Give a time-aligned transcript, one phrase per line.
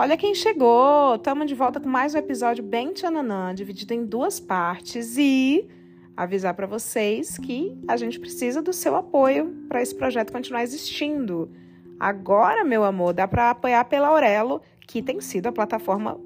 [0.00, 1.16] Olha quem chegou!
[1.16, 5.68] Estamos de volta com mais um episódio bem tchananã, dividido em duas partes e
[6.16, 11.50] avisar para vocês que a gente precisa do seu apoio para esse projeto continuar existindo.
[11.98, 16.16] Agora, meu amor, dá para apoiar pela Aurelo, que tem sido a plataforma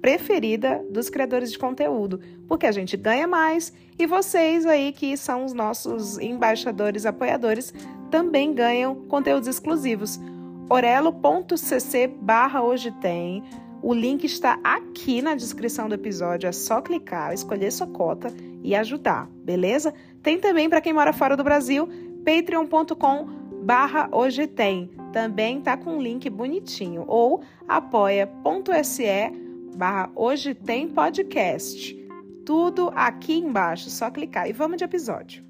[0.00, 5.44] preferida dos criadores de conteúdo, porque a gente ganha mais e vocês aí que são
[5.44, 7.74] os nossos embaixadores, apoiadores,
[8.10, 10.18] também ganham conteúdos exclusivos.
[10.68, 13.42] orelo.cc barra hoje tem.
[13.82, 18.32] O link está aqui na descrição do episódio, é só clicar, escolher sua cota
[18.62, 19.94] e ajudar, beleza?
[20.22, 21.88] Tem também para quem mora fora do Brasil,
[22.24, 24.90] patreon.com barra hoje tem.
[25.12, 27.04] Também tá com um link bonitinho.
[27.06, 29.04] Ou apoia.se
[29.76, 31.96] barra hoje tem podcast.
[32.44, 34.48] Tudo aqui embaixo, só clicar.
[34.48, 35.47] E vamos de episódio.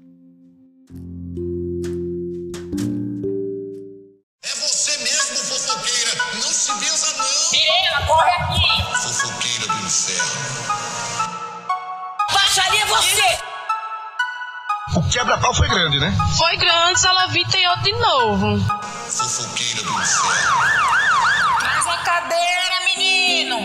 [15.09, 16.13] Quebra-pau foi grande, né?
[16.37, 18.59] Foi grande, Salavita e outro de novo.
[19.07, 21.59] Fofoqueira do inferno.
[21.59, 23.57] Traz a cadeira, menino!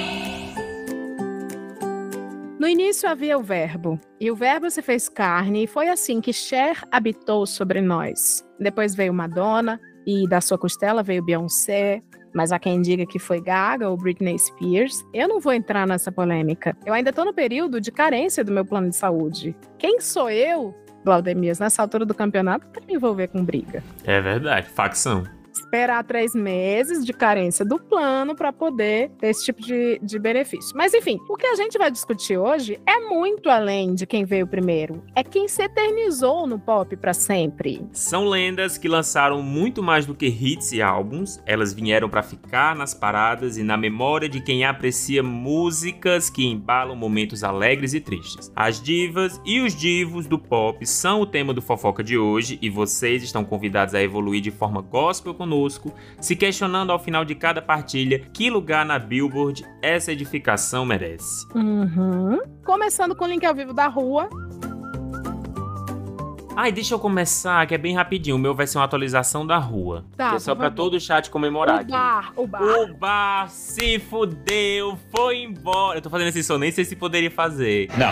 [2.58, 6.32] No início havia o Verbo, e o Verbo se fez carne, e foi assim que
[6.32, 8.42] Cher habitou sobre nós.
[8.58, 12.02] Depois veio Madonna, e da sua costela veio Beyoncé,
[12.34, 15.04] mas há quem diga que foi Gaga ou Britney Spears.
[15.12, 16.76] Eu não vou entrar nessa polêmica.
[16.84, 19.54] Eu ainda estou no período de carência do meu plano de saúde.
[19.78, 23.82] Quem sou eu, Glaudemias, nessa altura do campeonato, para me envolver com briga?
[24.04, 25.24] É verdade, facção.
[25.54, 30.76] Esperar três meses de carência do plano para poder ter esse tipo de, de benefício.
[30.76, 34.46] Mas enfim, o que a gente vai discutir hoje é muito além de quem veio
[34.46, 35.02] primeiro.
[35.14, 37.86] É quem se eternizou no pop para sempre.
[37.92, 41.40] São lendas que lançaram muito mais do que hits e álbuns.
[41.46, 46.96] Elas vieram pra ficar nas paradas e na memória de quem aprecia músicas que embalam
[46.96, 48.52] momentos alegres e tristes.
[48.54, 52.68] As divas e os divos do pop são o tema do fofoca de hoje e
[52.68, 57.60] vocês estão convidados a evoluir de forma gospel conosco, se questionando ao final de cada
[57.60, 61.46] partilha que lugar na Billboard essa edificação merece.
[61.54, 62.40] Uhum.
[62.64, 64.28] Começando com o link ao vivo da rua.
[66.56, 68.36] Ai, deixa eu começar, que é bem rapidinho.
[68.36, 70.04] O meu vai ser uma atualização da rua.
[70.16, 70.76] Tá, que é só pra favor.
[70.76, 71.90] todo o chat comemorar O aqui.
[71.90, 72.62] bar, o bar.
[72.62, 75.98] O bar se fudeu, foi embora.
[75.98, 77.88] Eu tô fazendo esse som, nem sei se poderia fazer.
[77.98, 78.06] Não,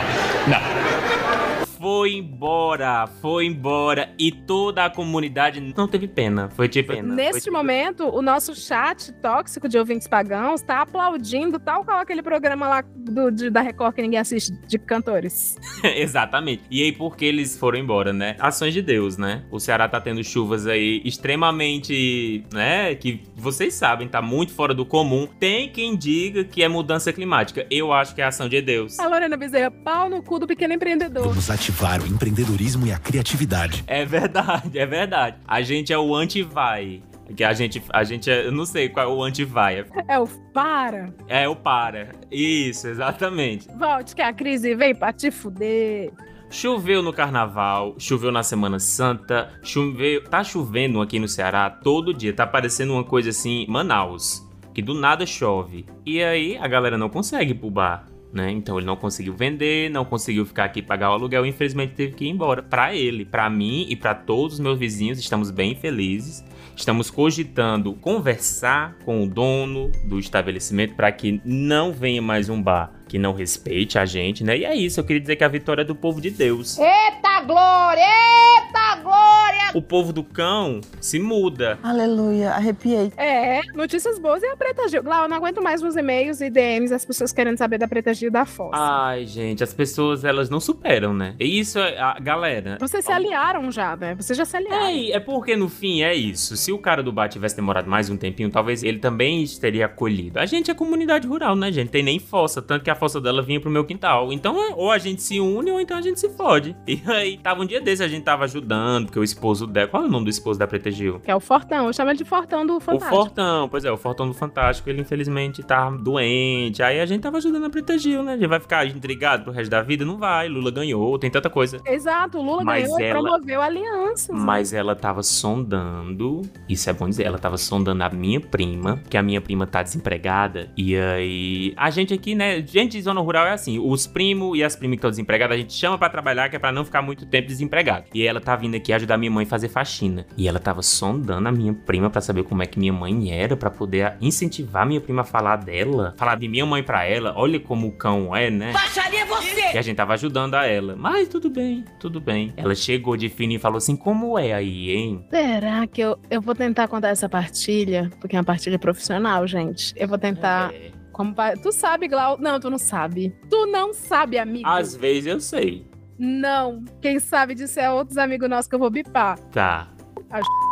[0.51, 1.63] não.
[1.83, 4.15] Foi embora, foi embora.
[4.17, 6.49] E toda a comunidade não teve pena.
[6.51, 7.09] Foi de pena.
[7.09, 11.99] Foi Neste tipo- momento, o nosso chat tóxico de ouvintes pagãos está aplaudindo tal qual
[11.99, 15.57] aquele programa lá do, de- da Record que ninguém assiste de cantores.
[15.83, 16.63] Exatamente.
[16.71, 18.37] E aí, por que eles foram embora, né?
[18.39, 19.43] Ações de Deus, né?
[19.51, 22.95] O Ceará tá tendo chuvas aí extremamente, né?
[22.95, 25.27] Que vocês sabem, tá muito fora do comum.
[25.27, 27.67] Tem quem diga que é mudança climática.
[27.69, 29.01] Eu acho que é ação de Deus.
[29.01, 31.25] A Lorena Bezerra, pau no cu do pequeno empreendedor.
[31.25, 31.72] Vamos ativar
[32.03, 33.83] o empreendedorismo e a criatividade.
[33.87, 35.37] É verdade, é verdade.
[35.47, 37.03] A gente é o anti-vai.
[37.35, 39.87] Que a gente, a gente é, eu não sei qual é o anti-vai.
[40.07, 41.13] É o para.
[41.27, 42.11] É o para.
[42.31, 43.67] Isso, exatamente.
[43.77, 46.13] Volte que a crise vem pra te fuder.
[46.51, 52.35] Choveu no carnaval, choveu na Semana Santa, choveu, tá chovendo aqui no Ceará todo dia,
[52.35, 55.87] tá parecendo uma coisa assim, Manaus, que do nada chove.
[56.05, 58.51] E aí a galera não consegue ir pro bar, né?
[58.51, 62.25] Então ele não conseguiu vender, não conseguiu ficar aqui pagar o aluguel, infelizmente teve que
[62.25, 62.63] ir embora.
[62.63, 66.45] Pra ele, pra mim e pra todos os meus vizinhos, estamos bem felizes.
[66.75, 73.02] Estamos cogitando conversar com o dono do estabelecimento para que não venha mais um bar
[73.13, 74.57] que não respeite a gente, né?
[74.57, 76.79] E é isso, eu queria dizer que a vitória é do povo de Deus.
[76.79, 78.01] Eita glória!
[78.01, 79.71] Eita glória!
[79.75, 81.79] O povo do cão se muda.
[81.83, 83.13] Aleluia, arrepiei.
[83.19, 85.03] É, notícias boas e a Preta Gil.
[85.03, 88.15] Lá, eu não aguento mais os e-mails e DMs, as pessoas querendo saber da Preta
[88.15, 88.79] Gil da Fossa.
[88.79, 91.35] Ai, gente, as pessoas elas não superam, né?
[91.39, 92.79] E isso é a galera.
[92.81, 94.15] Vocês se aliaram já, né?
[94.15, 94.87] Vocês já se aliaram.
[94.87, 96.57] É, é porque no fim é isso.
[96.57, 100.39] Se o cara do bar tivesse demorado mais um tempinho, talvez ele também teria acolhido.
[100.39, 101.91] A gente é comunidade rural, né, gente?
[101.91, 104.33] Tem nem fossa, tanto que a fossa dela vinha pro meu quintal.
[104.33, 106.77] Então, ou a gente se une ou então a gente se fode.
[106.87, 109.89] E aí, tava um dia desse, a gente tava ajudando, porque o esposo dela.
[109.89, 111.19] Qual é o nome do esposo da Preta Gil?
[111.19, 111.87] Que é o Fortão.
[111.89, 113.13] Eu chamo ele de Fortão do Fantástico.
[113.13, 116.81] O Fortão, pois é, o Fortão do Fantástico, ele infelizmente tá doente.
[116.81, 118.35] Aí a gente tava ajudando a Preta Gil, né?
[118.35, 120.05] A gente vai ficar intrigado pro resto da vida?
[120.05, 120.49] Não vai.
[120.49, 121.81] Lula ganhou, tem tanta coisa.
[121.85, 124.29] Exato, o Lula Mas ganhou e ela- promoveu alianças.
[124.39, 129.17] Mas ela tava sondando, isso é bom dizer, ela tava sondando a minha prima, que
[129.17, 130.71] a minha prima tá desempregada.
[130.77, 134.65] E aí, a gente aqui, né, gente de zona rural é assim, os primos e
[134.65, 137.03] as primas que estão desempregadas, a gente chama pra trabalhar, que é pra não ficar
[137.03, 138.07] muito tempo desempregado.
[138.15, 140.27] E ela tá vindo aqui ajudar minha mãe fazer faxina.
[140.37, 143.57] E ela tava sondando a minha prima pra saber como é que minha mãe era,
[143.57, 147.35] pra poder incentivar minha prima a falar dela, falar de minha mãe pra ela.
[147.37, 148.73] Olha como o cão é, né?
[148.73, 149.75] Baixaria você!
[149.75, 150.95] E a gente tava ajudando a ela.
[150.97, 152.53] Mas tudo bem, tudo bem.
[152.57, 155.25] Ela chegou de fino e falou assim: como é aí, hein?
[155.31, 158.11] Será que eu, eu vou tentar contar essa partilha?
[158.21, 159.95] Porque é uma partilha profissional, gente.
[159.97, 160.73] Eu vou tentar.
[160.75, 162.39] É, Como pa- Tu sabe, Glau?
[162.39, 163.35] Não, tu não sabe.
[163.51, 164.67] Tu não sabe, amigo.
[164.69, 165.87] às vezes eu sei.
[166.19, 166.85] Não.
[167.01, 169.39] Quem sabe disso é outros amigos nossos que eu vou bipar.
[169.51, 169.89] Tá.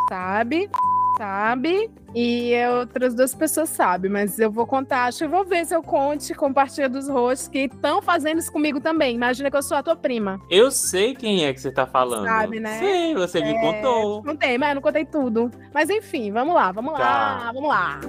[0.08, 0.70] Sabe?
[1.19, 1.90] Sabe?
[2.14, 5.04] E outras duas pessoas sabem, mas eu vou contar.
[5.04, 8.38] Acho que eu vou ver se eu conte com partilha dos rostos que estão fazendo
[8.38, 9.14] isso comigo também.
[9.14, 10.40] Imagina que eu sou a tua prima.
[10.50, 12.25] Eu sei quem é que você tá falando.
[12.26, 12.78] Sabe, né?
[12.78, 14.22] Sei, você me É, contou.
[14.22, 15.50] Contei, mas eu não contei tudo.
[15.75, 17.52] Mas enfim, vamos lá, vamos lá, Tá.
[17.52, 18.00] vamos lá.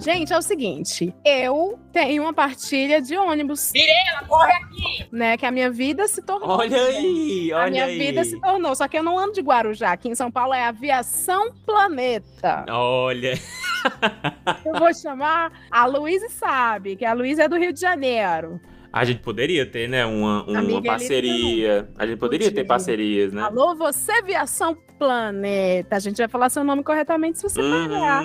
[0.00, 5.08] Gente, é o seguinte, eu tenho uma partilha de ônibus, Mirela, corre aqui!
[5.12, 5.36] né?
[5.36, 6.48] Que a minha vida se tornou.
[6.48, 7.98] Olha aí, A olha minha aí.
[7.98, 8.74] vida se tornou.
[8.74, 9.92] Só que eu não ando de Guarujá.
[9.92, 12.64] Aqui em São Paulo é Aviação Planeta.
[12.70, 13.34] Olha.
[14.64, 18.60] Eu vou chamar a Luísa sabe, que a Luísa é do Rio de Janeiro.
[18.92, 21.88] A gente poderia ter, né, uma, uma Amiga, parceria.
[21.96, 23.42] A gente poderia ter parcerias, né?
[23.42, 25.96] Alô, você Aviação Planeta.
[25.96, 28.24] A gente vai falar seu nome corretamente se você pagar.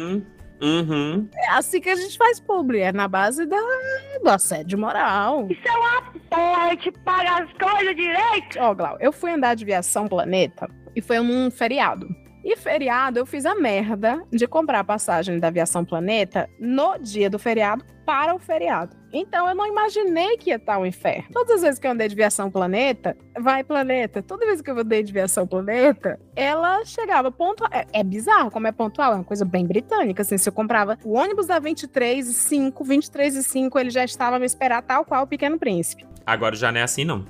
[0.62, 1.28] Uhum.
[1.36, 3.57] É assim que a gente faz publi, é na base da,
[4.24, 5.48] do assédio moral.
[6.30, 8.60] Porra, te paga as coisas direito.
[8.60, 12.07] Ó, Glau, eu fui andar de aviação planeta e foi num feriado.
[12.45, 17.27] E feriado eu fiz a merda de comprar a passagem da aviação planeta no dia
[17.27, 18.95] do feriado para o feriado.
[19.12, 21.25] Então eu não imaginei que ia estar um inferno.
[21.33, 24.21] Todas as vezes que eu andei de aviação planeta, vai planeta.
[24.21, 27.68] Toda vez que eu andei de aviação planeta, ela chegava pontual.
[27.74, 30.21] É, é bizarro como é pontual, é uma coisa bem britânica.
[30.21, 34.03] Assim, se eu comprava o ônibus da 23 e 5, 23 e 5, ele já
[34.03, 36.06] estava a me esperar tal qual o Pequeno Príncipe.
[36.24, 37.25] Agora já não é assim, não.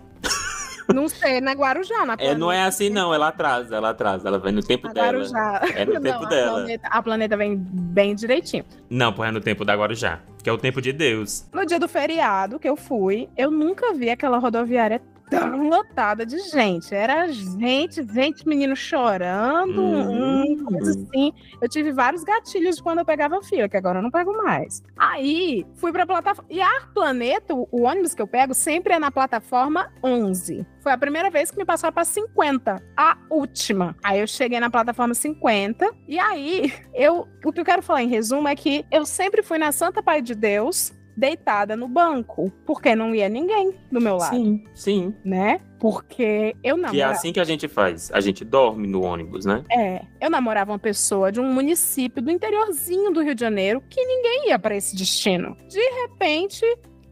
[0.94, 3.14] Não sei, na Guarujá, na É, não é assim, não.
[3.14, 4.28] Ela atrasa, ela atrasa.
[4.28, 5.08] Ela vai no tempo A dela.
[5.08, 5.62] Guarujá.
[5.76, 6.52] É no Não, tempo a dela.
[6.54, 8.66] Planeta, a planeta vem bem direitinho.
[8.90, 10.20] Não, pô, é no tempo da Guarujá.
[10.44, 11.48] Que é o tempo de Deus.
[11.54, 16.38] No dia do feriado que eu fui, eu nunca vi aquela rodoviária tão lotada de
[16.50, 16.94] gente.
[16.94, 20.44] Era gente, gente, menino chorando, Hum.
[20.44, 21.34] hum, coisa assim.
[21.62, 24.84] Eu tive vários gatilhos de quando eu pegava fila, que agora eu não pego mais.
[24.98, 26.50] Aí, fui pra plataforma.
[26.50, 30.66] E a Planeta, o, o ônibus que eu pego, sempre é na plataforma 11.
[30.80, 32.82] Foi a primeira vez que me passaram pra 50.
[32.96, 33.96] A última.
[34.04, 35.90] Aí eu cheguei na plataforma 50.
[36.08, 39.58] E aí, eu, o que eu quero falar em resumo é que eu sempre fui
[39.58, 44.36] na Santa Pai de Deus, deitada no banco, porque não ia ninguém do meu lado,
[44.36, 45.14] Sim, sim.
[45.24, 45.60] né?
[45.80, 48.12] Porque eu Que é namorava, assim que a gente faz.
[48.12, 49.64] A gente dorme no ônibus, né?
[49.72, 54.04] é, eu namorava uma pessoa de um município do interiorzinho do Rio de Janeiro que
[54.04, 55.56] ninguém ia para esse destino.
[55.70, 56.66] De repente,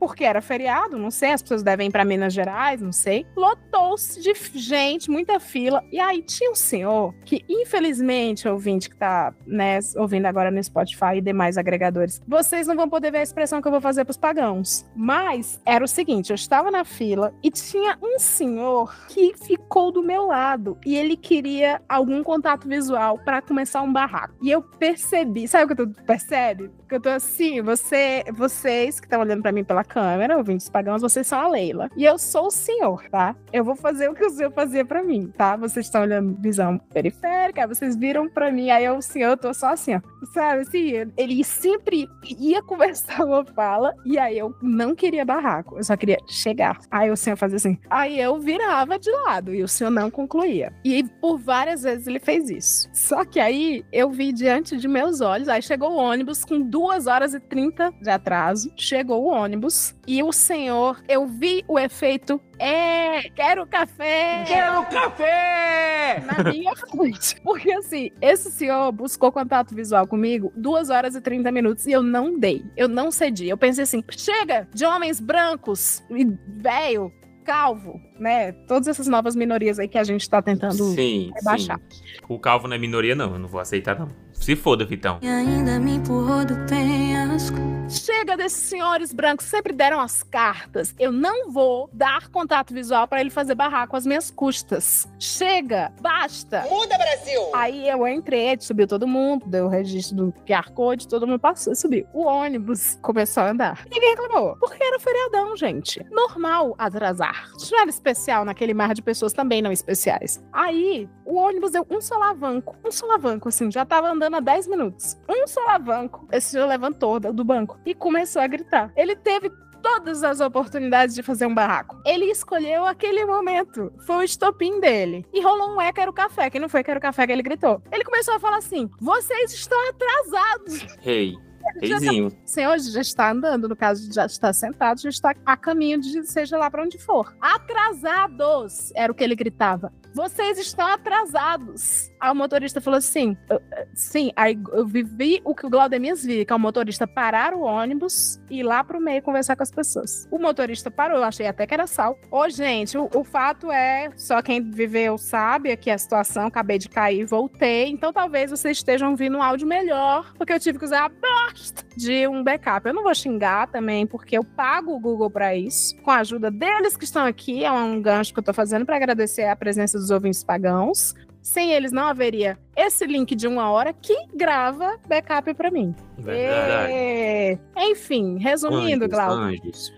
[0.04, 3.26] porque era feriado, não sei, as pessoas devem ir para Minas Gerais, não sei.
[3.38, 5.82] Lotou-se de gente, muita fila.
[5.94, 11.16] E aí tinha um senhor que, infelizmente, ouvinte que tá, né, ouvindo agora no Spotify
[11.16, 14.18] e demais agregadores, vocês não vão poder ver a expressão que eu vou fazer pros
[14.18, 14.86] pagãos.
[14.94, 20.04] Mas era o seguinte, eu estava na fila e tinha um senhor que ficou do
[20.04, 24.36] meu lado e ele queria algum contato visual para começar um barraco.
[24.42, 26.70] E eu percebi, sabe o que tu percebe?
[26.90, 31.04] Que eu tô assim, você, vocês que estão olhando para mim pela câmera, ouvintes pagãos,
[31.04, 31.88] vocês são a Leila.
[31.96, 33.36] E eu sou o senhor, tá?
[33.52, 35.56] Eu vou fazer o que o senhor fazia para mim, tá?
[35.56, 39.54] Vocês estão olhando visão periférica, vocês viram para mim, aí eu, o senhor, eu tô
[39.54, 40.02] só assim, ó.
[40.34, 42.08] Sabe assim, ele sempre
[42.40, 46.80] ia conversar uma fala e aí eu não queria barraco, eu só queria chegar.
[46.90, 50.74] Aí o senhor fazia assim, aí eu virava de lado e o senhor não concluía.
[50.84, 52.90] E por várias vezes ele fez isso.
[52.94, 57.06] Só que aí eu vi diante de meus olhos, aí chegou o ônibus com 2
[57.06, 62.40] horas e 30 de atraso, chegou o ônibus e o senhor, eu vi o efeito
[62.60, 64.44] é, quero café!
[64.48, 66.24] Quero café!
[66.26, 67.36] Na minha frente.
[67.42, 72.04] Porque assim, esse senhor buscou contato visual comigo 2 horas e 30 minutos e eu
[72.04, 72.64] não dei.
[72.78, 73.50] Eu não cedi.
[73.50, 76.26] Eu pensei assim: chega de homens brancos e
[76.62, 77.12] velho,
[77.44, 78.52] calvo, né?
[78.68, 81.80] Todas essas novas minorias aí que a gente tá tentando Sim, rebaixar.
[81.90, 82.02] sim.
[82.30, 83.34] O calvo não é minoria, não.
[83.34, 84.08] Eu não vou aceitar, não.
[84.34, 85.20] Se foda, Vitão.
[85.22, 87.58] E ainda me empurrou do penhasco.
[87.90, 90.96] Chega desses senhores brancos, sempre deram as cartas.
[90.98, 95.08] Eu não vou dar contato visual pra ele fazer barraco às minhas custas.
[95.20, 96.66] Chega, basta.
[96.70, 97.42] Muda, Brasil!
[97.54, 101.76] Aí eu entrei, subiu todo mundo, deu o registro do QR Code, todo mundo passou,
[101.76, 102.08] subiu.
[102.14, 103.86] O ônibus começou a andar.
[103.92, 106.04] Ninguém reclamou, porque era feriadão, gente.
[106.10, 107.50] Normal atrasar.
[107.58, 110.44] Isso não era especial naquele mar de pessoas também não especiais.
[110.52, 115.18] Aí, o ônibus deu um solavanco, um solavanco, assim, já tava andando há 10 minutos.
[115.30, 116.28] Um solavanco.
[116.32, 117.44] Esse senhor levantou do do
[117.74, 118.92] banco e começou a gritar.
[118.96, 119.52] Ele teve
[119.82, 122.02] todas as oportunidades de fazer um barraco.
[122.06, 123.92] Ele escolheu aquele momento.
[124.06, 125.26] Foi o estopim dele.
[125.34, 127.82] E rolou um é quero café, que não foi quero café que ele gritou.
[127.92, 130.98] Ele começou a falar assim: vocês estão atrasados.
[131.00, 131.34] Rei.
[131.82, 132.28] Já tá- Reizinho.
[132.28, 136.22] O senhor já está andando, no caso já está sentado, já está a caminho de
[136.24, 137.34] seja lá para onde for.
[137.40, 138.92] Atrasados!
[138.94, 139.92] Era o que ele gritava.
[140.14, 142.12] Vocês estão atrasados.
[142.24, 146.24] Aí o motorista falou assim: "Eu- eu- sim, aí eu vivi o que o Glaudemias
[146.24, 149.64] viu, que é o motorista parar o ônibus e ir lá pro meio conversar com
[149.64, 150.26] as pessoas.
[150.32, 152.18] O motorista parou, eu achei até que era sal.
[152.32, 156.88] Ô, gente, o, o fato é, só quem viveu sabe aqui a situação, acabei de
[156.88, 157.90] cair, voltei.
[157.90, 161.84] Então talvez vocês estejam ouvindo um áudio melhor, porque eu tive que usar a bosta
[161.98, 162.88] de um backup.
[162.88, 166.50] Eu não vou xingar também, porque eu pago o Google para isso, com a ajuda
[166.50, 169.98] deles que estão aqui, é um gancho que eu tô fazendo para agradecer a presença
[170.00, 171.14] dos ouvintes pagãos.
[171.44, 175.94] Sem eles não haveria esse link de uma hora que grava backup para mim.
[176.18, 176.94] Verdade.
[176.94, 177.60] É.
[177.78, 179.92] Enfim, resumindo, Glauco, anjos.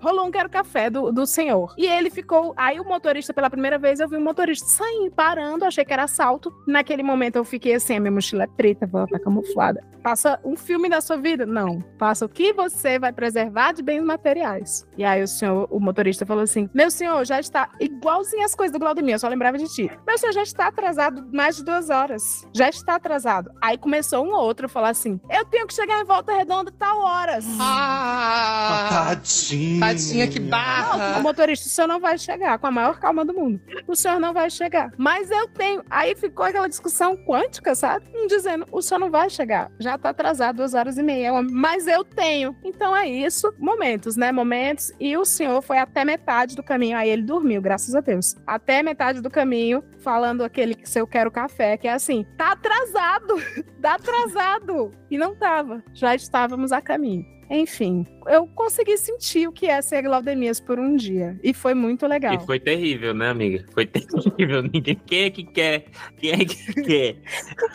[0.00, 1.74] Rolou um quero café do, do senhor.
[1.76, 2.52] E ele ficou.
[2.56, 6.04] Aí o motorista, pela primeira vez, eu vi o motorista saindo, parando, achei que era
[6.04, 6.52] assalto.
[6.66, 9.84] Naquele momento eu fiquei assim: a minha mochila é preta, vou tá camuflada.
[10.02, 11.44] Passa um filme da sua vida?
[11.44, 11.80] Não.
[11.98, 14.86] Passa o que você vai preservar de bens materiais.
[14.96, 18.72] E aí o senhor, o motorista falou assim: Meu senhor, já está igualzinho as coisas
[18.72, 19.90] do Glaudemir, eu só lembrava de ti.
[20.06, 22.46] Meu senhor já está atrasado mais de duas horas.
[22.52, 23.50] Já está atrasado.
[23.60, 27.00] Aí começou um outro a falar assim: Eu tenho que chegar em volta redonda tal
[27.00, 27.44] horas.
[27.60, 29.80] Ah, Tadinho.
[29.90, 31.20] Tadinha, que Não, o barra.
[31.20, 33.60] motorista, o senhor não vai chegar, com a maior calma do mundo.
[33.86, 34.92] O senhor não vai chegar.
[34.96, 35.82] Mas eu tenho.
[35.90, 38.06] Aí ficou aquela discussão quântica, sabe?
[38.14, 39.70] Um dizendo, o senhor não vai chegar.
[39.78, 41.32] Já tá atrasado duas horas e meia.
[41.42, 42.56] Mas eu tenho.
[42.64, 43.52] Então é isso.
[43.58, 44.30] Momentos, né?
[44.32, 44.92] Momentos.
[45.00, 46.96] E o senhor foi até metade do caminho.
[46.96, 48.36] Aí ele dormiu, graças a Deus.
[48.46, 52.52] Até metade do caminho, falando aquele que se eu quero café, que é assim, tá
[52.52, 53.34] atrasado.
[53.80, 54.92] tá atrasado.
[55.10, 55.82] E não tava.
[55.92, 57.39] Já estávamos a caminho.
[57.50, 61.38] Enfim, eu consegui sentir o que é ser Glaudemias por um dia.
[61.42, 62.34] E foi muito legal.
[62.34, 63.64] E foi terrível, né, amiga?
[63.74, 64.62] Foi terrível.
[64.62, 65.86] Ninguém quem é que quer.
[66.16, 67.16] Quem é que quer?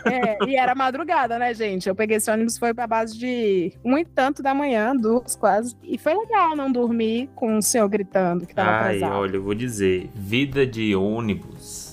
[0.06, 1.90] É, e era madrugada, né, gente?
[1.90, 5.76] Eu peguei esse ônibus, foi pra base de um e tanto da manhã, duas quase.
[5.84, 9.20] E foi legal não dormir com o senhor gritando que tava Ai, atrasado.
[9.20, 11.85] olha, eu vou dizer, vida de ônibus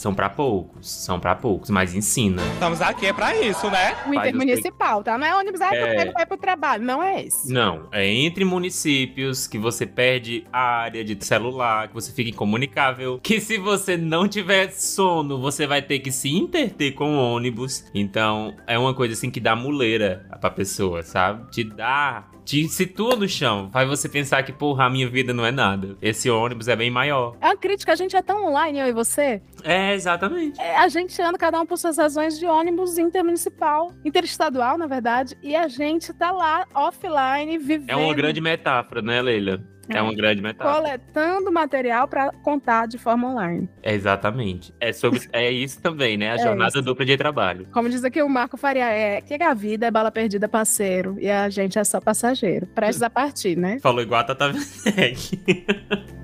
[0.00, 2.42] são pra poucos, são pra poucos, mas ensina.
[2.54, 3.94] Estamos aqui é pra isso, né?
[4.08, 5.18] O intermunicipal, tá?
[5.18, 6.04] Não é ônibus, ah, que eu É.
[6.06, 6.82] ir pro trabalho.
[6.82, 7.52] Não é esse.
[7.52, 13.20] Não, é entre municípios que você perde a área de celular, que você fica incomunicável,
[13.22, 17.84] que se você não tiver sono, você vai ter que se interter com o ônibus.
[17.94, 21.50] Então, é uma coisa assim que dá muleira pra pessoa, sabe?
[21.50, 25.44] Te dá, te situa no chão, faz você pensar que, porra, a minha vida não
[25.44, 25.96] é nada.
[26.00, 27.36] Esse ônibus é bem maior.
[27.40, 29.42] É uma crítica, a gente é tão online, eu e você.
[29.62, 30.60] É, exatamente.
[30.60, 35.36] É, a gente anda cada um por suas razões de ônibus intermunicipal, interestadual, na verdade,
[35.42, 37.90] e a gente tá lá offline, vivendo.
[37.90, 39.62] É uma grande metáfora, né, Leila?
[39.90, 40.02] É, É.
[40.02, 40.76] uma grande metáfora.
[40.76, 43.68] coletando material pra contar de forma online.
[43.82, 44.72] É exatamente.
[44.80, 46.30] É sobre é isso também, né?
[46.32, 46.82] A É jornada isso.
[46.82, 47.66] dupla de trabalho.
[47.72, 51.30] Como diz aqui o Marco Faria, é que a vida é bala perdida, parceiro, e
[51.30, 52.66] a gente é só passageiro.
[52.68, 53.78] Prestes a partir, né?
[53.80, 55.40] Falou igual a Tata Werneck.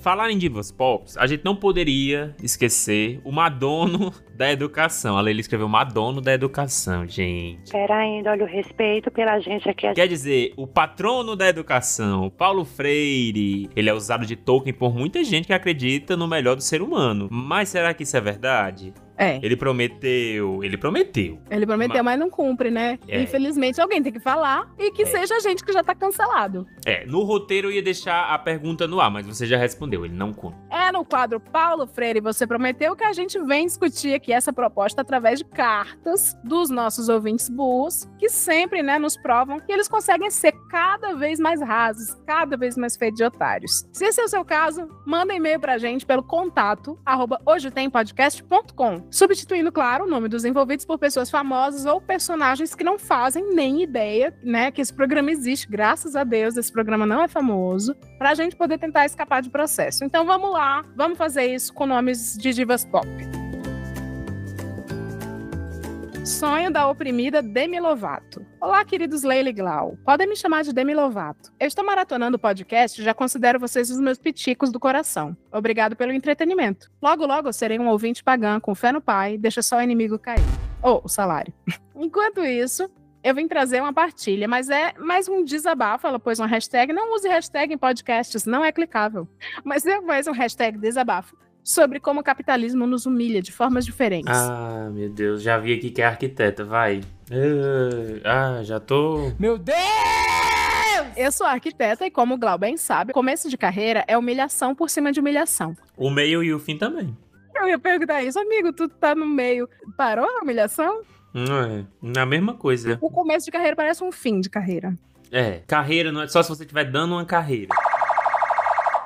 [0.00, 5.18] Falar em divas pop, a gente não poderia esquecer o Madono da educação.
[5.18, 7.70] A Leila escreveu Madono da educação, gente.
[7.70, 9.92] Pera ainda, olha o respeito pela gente aqui.
[9.92, 15.22] Quer dizer, o patrono da educação, Paulo Freire, ele é usado de Tolkien por muita
[15.22, 17.28] gente que acredita no melhor do ser humano.
[17.30, 18.94] Mas será que isso é verdade?
[19.20, 19.38] É.
[19.42, 21.38] Ele prometeu, ele prometeu.
[21.50, 22.98] Ele prometeu, mas não cumpre, né?
[23.06, 23.20] É.
[23.20, 25.06] Infelizmente, alguém tem que falar e que É.
[25.06, 26.66] seja a gente que já tá cancelado.
[26.86, 30.14] É, no roteiro eu ia deixar a pergunta no ar, mas você já respondeu, ele
[30.14, 30.56] não conta.
[30.70, 35.02] É no quadro Paulo Freire, você prometeu que a gente vem discutir aqui essa proposta
[35.02, 40.30] através de cartas dos nossos ouvintes burros, que sempre, né, nos provam que eles conseguem
[40.30, 43.84] ser cada vez mais rasos, cada vez mais feitos de otários.
[43.92, 47.38] Se esse é o seu caso, manda e-mail pra gente pelo contato arroba
[49.10, 53.82] substituindo, claro, o nome dos envolvidos por pessoas famosas ou personagens que não fazem nem
[53.82, 58.34] ideia, né, que esse programa existe, graças a Deus, esse programa não é famoso, pra
[58.34, 60.04] gente poder tentar escapar de processo.
[60.04, 63.08] Então vamos lá, vamos fazer isso com nomes de divas pop.
[66.24, 68.49] Sonho da oprimida Demi Lovato.
[68.60, 69.96] Olá, queridos Leila e Glau.
[70.04, 71.50] Podem me chamar de Demi Lovato.
[71.58, 75.34] Eu estou maratonando o podcast e já considero vocês os meus piticos do coração.
[75.50, 76.90] Obrigado pelo entretenimento.
[77.00, 80.18] Logo, logo eu serei um ouvinte pagã com fé no pai, deixa só o inimigo
[80.18, 80.44] cair.
[80.82, 81.54] Ou o salário.
[81.96, 82.86] Enquanto isso,
[83.24, 86.06] eu vim trazer uma partilha, mas é mais um desabafo.
[86.06, 86.92] Ela pôs uma hashtag.
[86.92, 89.26] Não use hashtag em podcasts, não é clicável.
[89.64, 94.34] Mas é mais um hashtag desabafo sobre como o capitalismo nos humilha de formas diferentes.
[94.34, 97.00] Ah, meu Deus, já vi aqui que é arquiteta, vai.
[98.24, 99.32] Ah, já tô.
[99.38, 99.78] Meu Deus!
[101.16, 104.88] Eu sou arquiteta e, como o Glau bem sabe, começo de carreira é humilhação por
[104.88, 105.76] cima de humilhação.
[105.96, 107.16] O meio e o fim também.
[107.54, 109.68] Eu ia perguntar isso, amigo, tu tá no meio.
[109.96, 111.02] Parou a humilhação?
[111.34, 111.84] Não é.
[112.00, 112.96] Na mesma coisa.
[113.00, 114.96] O começo de carreira parece um fim de carreira.
[115.30, 115.62] É.
[115.66, 117.68] Carreira não é só se você estiver dando uma carreira.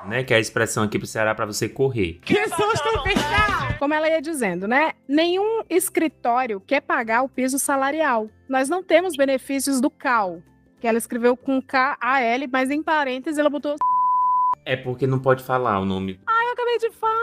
[0.06, 0.24] Né?
[0.24, 2.20] Que é a expressão aqui pro Ceará pra você correr.
[2.24, 2.88] Que susto!
[3.78, 4.92] Como ela ia dizendo, né?
[5.08, 8.28] Nenhum escritório quer pagar o piso salarial.
[8.48, 10.42] Nós não temos benefícios do CAL.
[10.80, 13.76] Que ela escreveu com K-A-L, mas em parênteses ela botou.
[14.64, 16.18] É porque não pode falar o nome.
[16.26, 17.14] Ai, eu acabei de falar.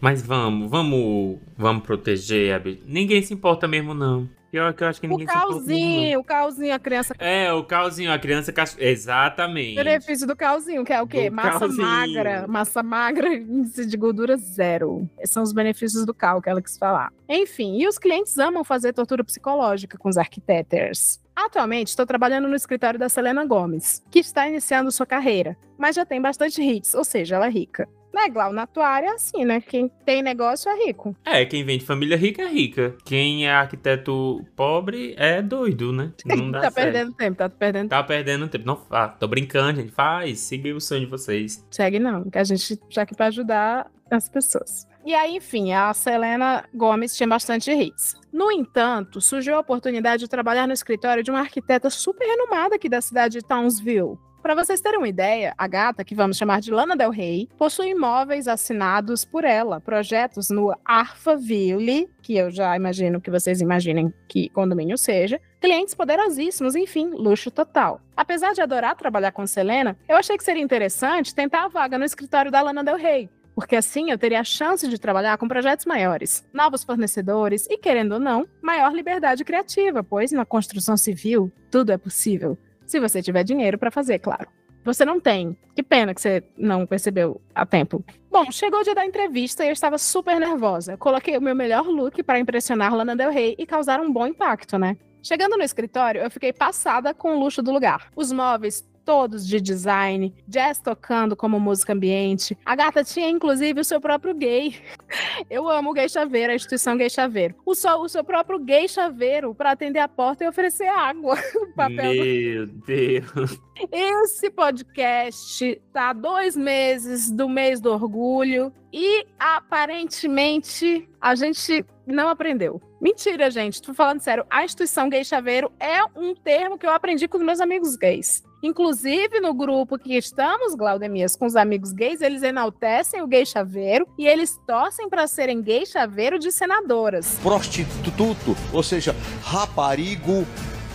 [0.00, 4.28] Mas vamos, vamos, vamos proteger a Ninguém se importa mesmo, não.
[4.52, 5.48] Pior que eu acho que O ninguém se importa.
[5.54, 7.14] mesmo, calzinho, o calzinho, a criança.
[7.18, 8.52] É, o calzinho, a criança.
[8.78, 9.76] Exatamente.
[9.76, 11.30] Benefício do calzinho, que é o quê?
[11.30, 11.82] Do massa calzinho.
[11.82, 12.46] magra.
[12.46, 15.08] Massa magra, índice de gordura zero.
[15.18, 17.10] Esses são os benefícios do cal que ela quis falar.
[17.26, 21.18] Enfim, e os clientes amam fazer tortura psicológica com os arquitetos.
[21.34, 26.04] Atualmente, estou trabalhando no escritório da Selena Gomes, que está iniciando sua carreira, mas já
[26.04, 27.88] tem bastante hits, ou seja, ela é rica.
[28.12, 28.52] Né, Glau?
[28.52, 29.60] Na tua área é assim, né?
[29.60, 31.16] Quem tem negócio é rico.
[31.24, 32.94] É, quem vem de família rica é rica.
[33.06, 36.12] Quem é arquiteto pobre é doido, né?
[36.26, 36.92] Não dá tá certo.
[36.92, 38.66] perdendo tempo, tá perdendo Tá perdendo tempo.
[38.66, 39.92] Não, ah, tô brincando, gente.
[39.92, 41.66] Faz, siga o sonho de vocês.
[41.70, 44.86] Segue não, que a gente já aqui pra ajudar as pessoas.
[45.04, 48.14] E aí, enfim, a Selena Gomes tinha bastante hits.
[48.32, 52.88] No entanto, surgiu a oportunidade de trabalhar no escritório de uma arquiteta super renomada aqui
[52.88, 54.16] da cidade de Townsville.
[54.42, 57.90] Para vocês terem uma ideia, a gata, que vamos chamar de Lana Del Rey, possui
[57.90, 64.48] imóveis assinados por ela, projetos no Arfaville, que eu já imagino que vocês imaginem que
[64.48, 68.00] condomínio seja, clientes poderosíssimos, enfim, luxo total.
[68.16, 72.04] Apesar de adorar trabalhar com Selena, eu achei que seria interessante tentar a vaga no
[72.04, 75.86] escritório da Lana Del Rey, porque assim eu teria a chance de trabalhar com projetos
[75.86, 81.92] maiores, novos fornecedores e, querendo ou não, maior liberdade criativa, pois na construção civil tudo
[81.92, 84.48] é possível, se você tiver dinheiro para fazer, claro.
[84.84, 85.56] Você não tem.
[85.74, 88.04] Que pena que você não percebeu a tempo.
[88.30, 90.96] Bom, chegou o dia da entrevista e eu estava super nervosa.
[90.96, 94.78] Coloquei o meu melhor look para impressionar Lana Del Rey e causar um bom impacto,
[94.78, 94.96] né?
[95.22, 98.10] Chegando no escritório, eu fiquei passada com o luxo do lugar.
[98.16, 102.56] Os móveis todos de design, jazz tocando como música ambiente.
[102.64, 104.76] A gata tinha inclusive o seu próprio gay.
[105.50, 107.54] Eu amo o Gay Chaveiro, a instituição Gay Chaveiro.
[107.64, 111.36] O seu, o seu próprio gay chaveiro para atender a porta e oferecer água.
[111.62, 113.60] O papel do Meu Deus.
[113.90, 122.28] esse podcast tá há dois meses do mês do orgulho e aparentemente a gente não
[122.28, 122.80] aprendeu.
[123.00, 123.80] Mentira, gente.
[123.80, 124.46] Tô falando sério.
[124.50, 128.44] A instituição gay chaveiro é um termo que eu aprendi com os meus amigos gays.
[128.62, 134.06] Inclusive, no grupo que estamos, Glaudemias, com os amigos gays, eles enaltecem o gay chaveiro
[134.16, 137.38] e eles torcem para serem gay chaveiro de senadoras.
[137.42, 140.46] Prostituto, ou seja, raparigo,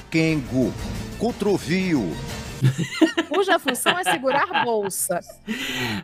[0.10, 0.74] quengo,
[1.20, 2.04] controvio.
[3.30, 5.20] Cuja função é segurar bolsa.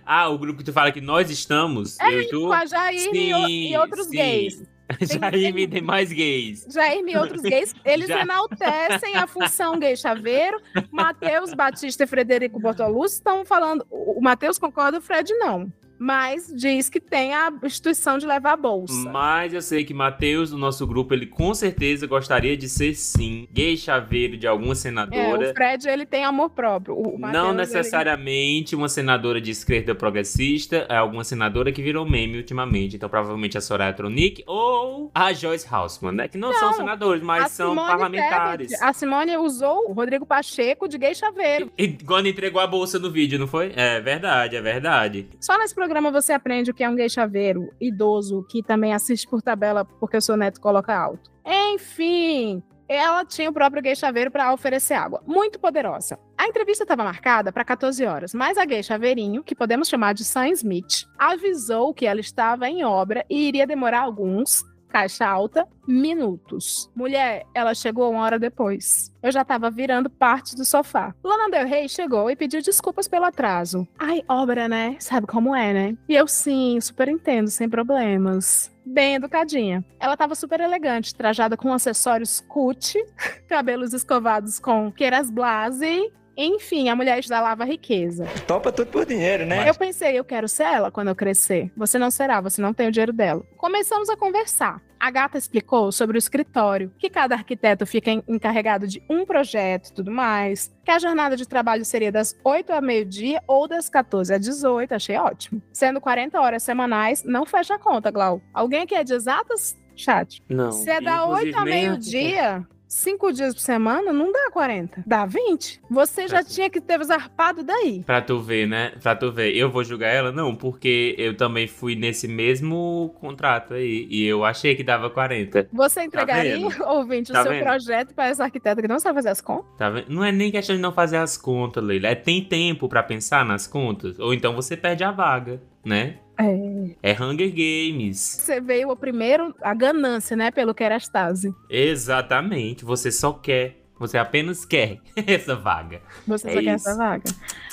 [0.06, 1.98] Ah, o grupo que tu fala que nós estamos.
[2.00, 2.42] eu e tu.
[2.48, 4.12] Com a Jair e o- e, Sim, outros sim.
[4.18, 4.62] gays.
[5.02, 6.66] Jair me tem mais gays.
[6.70, 8.22] Jair e outros gays, eles Já.
[8.22, 10.60] enaltecem a função gay chaveiro.
[10.92, 13.86] Matheus Batista e Frederico Bortolucci estão falando.
[13.90, 15.72] O o Matheus concorda, o Fred não.
[16.04, 19.10] Mas diz que tem a instituição de levar a bolsa.
[19.10, 23.48] Mas eu sei que Matheus, do nosso grupo, ele com certeza gostaria de ser sim
[23.54, 25.52] gay chaveiro de alguma É, senadora.
[25.52, 26.94] o Fred ele tem amor próprio.
[26.98, 32.06] O Matheus, Não ele- necessariamente uma senadora de esquerda progressista, é alguma senadora que virou
[32.06, 32.98] meme ultimamente.
[32.98, 36.28] Então, provavelmente a Soraya Tronic ou a Joyce Hausman, né?
[36.28, 38.68] Que não, são Não, senadores, mas são Simone parlamentares.
[38.72, 41.72] Tebet, a Simone usou o Rodrigo Pacheco de gay chaveiro.
[41.78, 43.72] E quando entregou a bolsa no vídeo, não foi?
[43.76, 45.28] É verdade, é verdade.
[45.40, 49.28] Só nesse programa você aprende o que é um gay chaveiro idoso que também assiste
[49.28, 51.32] por tabela porque o seu neto coloca alto.
[51.46, 55.22] Enfim, ela tinha o próprio gay chaveiro para oferecer água.
[55.26, 56.20] Muito poderosa.
[56.38, 60.24] A entrevista estava marcada para 14 horas, mas a gay chaveirinho, que podemos chamar de
[60.24, 66.88] Sam Smith, avisou que ela estava em obra e iria demorar alguns, caixa alta, minutos.
[66.96, 69.12] Mulher, ela chegou uma hora depois.
[69.24, 71.16] Eu já tava virando parte do sofá.
[71.24, 73.88] Lana Del Rey chegou e pediu desculpas pelo atraso.
[73.98, 74.96] Ai, obra, né?
[75.00, 75.98] Sabe como é, né?
[76.08, 78.72] E eu sim, super entendo, sem problemas.
[78.86, 79.84] Bem educadinha.
[80.00, 82.96] Ela tava super elegante, trajada com acessórios cut,
[83.50, 86.12] cabelos escovados com queiras blase.
[86.36, 88.26] Enfim, a mulher exalava riqueza.
[88.48, 89.70] Topa tudo por dinheiro, né?
[89.70, 91.72] Eu pensei, eu quero ser ela quando eu crescer.
[91.78, 93.44] Você não será, você não tem o dinheiro dela.
[93.58, 94.82] Começamos a conversar.
[95.00, 99.90] A gata explicou sobre o escritório, que cada arquiteto fica en- encarregado de um projeto
[99.90, 103.90] e tudo mais, que a jornada de trabalho seria das 8 a meio-dia ou das
[103.90, 105.62] 14 às 18, achei ótimo.
[105.74, 108.42] Sendo 40 horas semanais, não fecha a conta, Glau.
[108.54, 109.78] Alguém aqui é de exatas?
[109.96, 110.42] Chat.
[110.50, 110.72] Não.
[110.72, 115.26] Se é da inclusive, 8 a meio-dia, cinco dias por semana não dá 40, dá
[115.26, 115.82] 20.
[115.90, 118.04] Você já tinha que ter zarpado daí.
[118.06, 118.94] Pra tu ver, né?
[119.02, 119.56] Pra tu ver.
[119.56, 120.32] Eu vou julgar ela?
[120.32, 124.08] Não, porque eu também fui nesse mesmo contrato aí.
[124.10, 125.70] E eu achei que dava 40.
[125.74, 126.84] Você entregaria, vendo?
[126.88, 127.64] ouvinte, Tá o seu vendo?
[127.64, 129.66] projeto para essa arquiteta que não sabe fazer as contas?
[129.78, 130.06] Tá vendo?
[130.10, 132.08] Não é nem questão de não fazer as contas, Leila.
[132.10, 134.20] É tem tempo pra pensar nas contas.
[134.20, 136.18] Ou então você perde a vaga, né?
[136.38, 137.12] É.
[137.12, 138.18] É Hunger Games.
[138.42, 141.54] Você veio o primeiro, a ganância, né, pelo Kerastase.
[141.70, 142.84] Exatamente.
[142.84, 143.80] Você só quer.
[144.00, 146.02] Você apenas quer essa vaga.
[146.28, 146.90] Você É só quer isso.
[146.90, 147.24] essa vaga.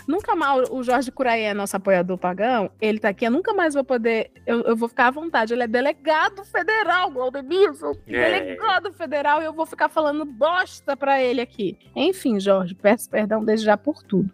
[0.07, 3.75] Nunca mais, o Jorge Curaí é nosso apoiador pagão, ele tá aqui, eu nunca mais
[3.75, 8.41] vou poder, eu, eu vou ficar à vontade, ele é delegado federal, Claudemilson, É.
[8.41, 11.79] delegado federal, e eu vou ficar falando bosta pra ele aqui.
[11.95, 14.31] Enfim, Jorge, peço perdão desde já por tudo.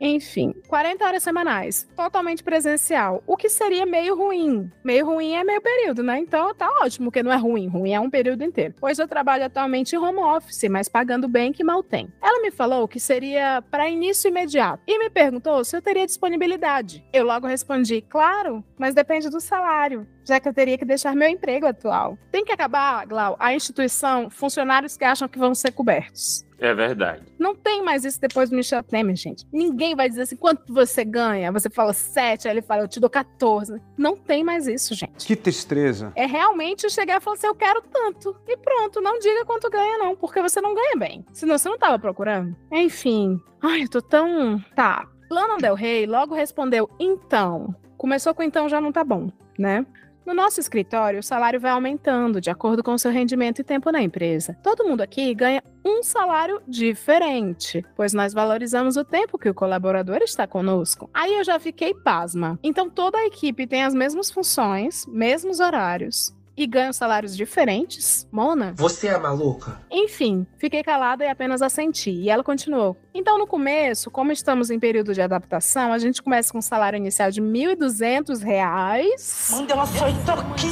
[0.00, 4.70] Enfim, 40 horas semanais, totalmente presencial, o que seria meio ruim.
[4.82, 6.18] Meio ruim é meio período, né?
[6.18, 8.74] Então tá ótimo, porque não é ruim, ruim é um período inteiro.
[8.78, 12.12] Pois eu trabalho atualmente em home office, mas pagando bem que mal tem.
[12.22, 17.04] Ela me falou que seria para início imediato e me perguntou se eu teria disponibilidade.
[17.12, 20.06] Eu logo respondi, claro, mas depende do salário.
[20.26, 22.16] Já que eu teria que deixar meu emprego atual.
[22.30, 26.46] Tem que acabar, Glau, a instituição, funcionários que acham que vão ser cobertos.
[26.58, 27.22] É verdade.
[27.38, 29.46] Não tem mais isso depois do Michel Temer, gente.
[29.52, 31.50] Ninguém vai dizer assim, quanto você ganha?
[31.52, 33.80] Você fala 7, aí ele fala, eu te dou 14.
[33.96, 35.26] Não tem mais isso, gente.
[35.26, 36.12] Que tristeza.
[36.14, 38.36] É realmente chegar e falar assim, eu quero tanto.
[38.46, 41.24] E pronto, não diga quanto ganha não, porque você não ganha bem.
[41.32, 42.56] Senão você não tava procurando.
[42.70, 43.40] Enfim.
[43.62, 44.62] Ai, eu tô tão...
[44.74, 45.08] Tá.
[45.30, 47.74] Lana Del Rey logo respondeu, então.
[47.96, 49.84] Começou com então já não tá bom, né?
[50.24, 53.90] No nosso escritório, o salário vai aumentando de acordo com o seu rendimento e tempo
[53.92, 54.56] na empresa.
[54.62, 60.18] Todo mundo aqui ganha um salário diferente, pois nós valorizamos o tempo que o colaborador
[60.22, 61.10] está conosco.
[61.12, 62.58] Aí eu já fiquei pasma.
[62.62, 66.34] Então toda a equipe tem as mesmas funções, mesmos horários.
[66.56, 68.28] E ganham salários diferentes?
[68.30, 68.72] Mona?
[68.76, 69.80] Você é maluca?
[69.90, 72.10] Enfim, fiquei calada e apenas assenti.
[72.12, 72.96] E ela continuou.
[73.12, 76.96] Então, no começo, como estamos em período de adaptação, a gente começa com um salário
[76.96, 79.48] inicial de 1.200 reais.
[79.50, 80.68] Manda ela sair daqui.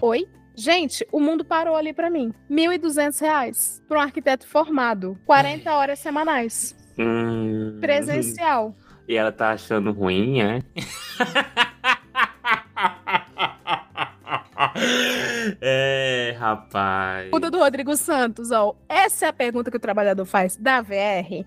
[0.00, 0.26] Oi?
[0.60, 2.34] Gente, o mundo parou ali pra mim.
[2.50, 5.18] 1.200 reais para um arquiteto formado.
[5.24, 6.76] 40 horas semanais.
[6.98, 7.78] Hum.
[7.80, 8.76] Presencial.
[9.08, 10.60] E ela tá achando ruim, é?
[15.62, 17.30] é, rapaz.
[17.32, 18.76] Muda do Rodrigo Santos, ó.
[18.86, 21.46] Essa é a pergunta que o trabalhador faz da VR.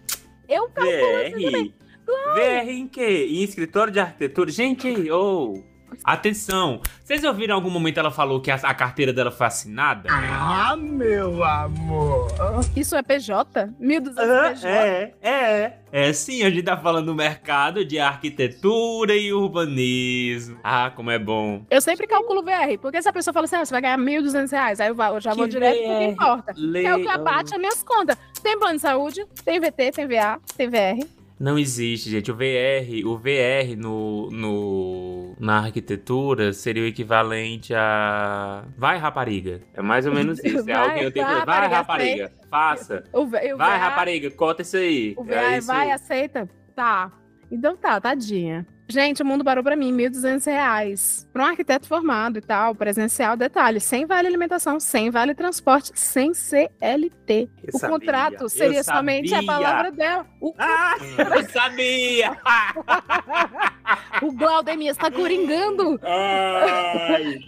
[0.50, 1.72] Eu calculo assim também.
[2.04, 2.34] VR?
[2.34, 3.28] VR em quê?
[3.30, 4.50] Em escritório de arquitetura?
[4.50, 5.72] Gente, ô.
[6.04, 6.82] Atenção!
[7.04, 10.10] Vocês ouviram em algum momento ela falou que a, a carteira dela foi assinada?
[10.12, 12.28] Ah, meu amor.
[12.76, 13.68] Isso é PJ?
[13.82, 14.68] 1.200 Aham, PJ?
[14.70, 15.78] é, é.
[15.92, 20.58] É sim, a gente tá falando do mercado de arquitetura e urbanismo.
[20.64, 21.64] Ah, como é bom.
[21.70, 24.52] Eu sempre calculo VR, porque se a pessoa fala assim, ah, você vai ganhar 1.200
[24.52, 26.12] reais, aí eu, eu já Que vou direto pro que VR?
[26.12, 26.54] importa.
[26.54, 28.18] Que é o que abate as minhas contas.
[28.42, 31.06] Tem plano de saúde, tem VT, tem VA, tem VR.
[31.44, 32.32] Não existe, gente.
[32.32, 39.60] O VR, o VR no, no na arquitetura seria o equivalente a vai rapariga.
[39.74, 40.60] É mais ou menos isso.
[40.60, 43.04] É Vai, alguém eu tenho que vai rapariga, rapariga, faça.
[43.12, 45.14] O, o Vai VA rapariga, conta isso aí.
[45.18, 46.50] O VA é vai, aceita?
[46.74, 47.12] Tá.
[47.52, 48.66] Então tá, tadinha.
[48.88, 51.28] Gente, o mundo parou pra mim, 1.200 reais.
[51.32, 56.34] Pra um arquiteto formado e tal, presencial, detalhe, sem vale alimentação, sem vale transporte, sem
[56.34, 57.50] CLT.
[57.64, 60.28] Eu o sabia, contrato seria somente a palavra dela.
[60.40, 62.38] O, Ah, eu sabia!
[64.22, 66.00] o Glaudemias tá coringando.
[66.04, 67.40] Ai.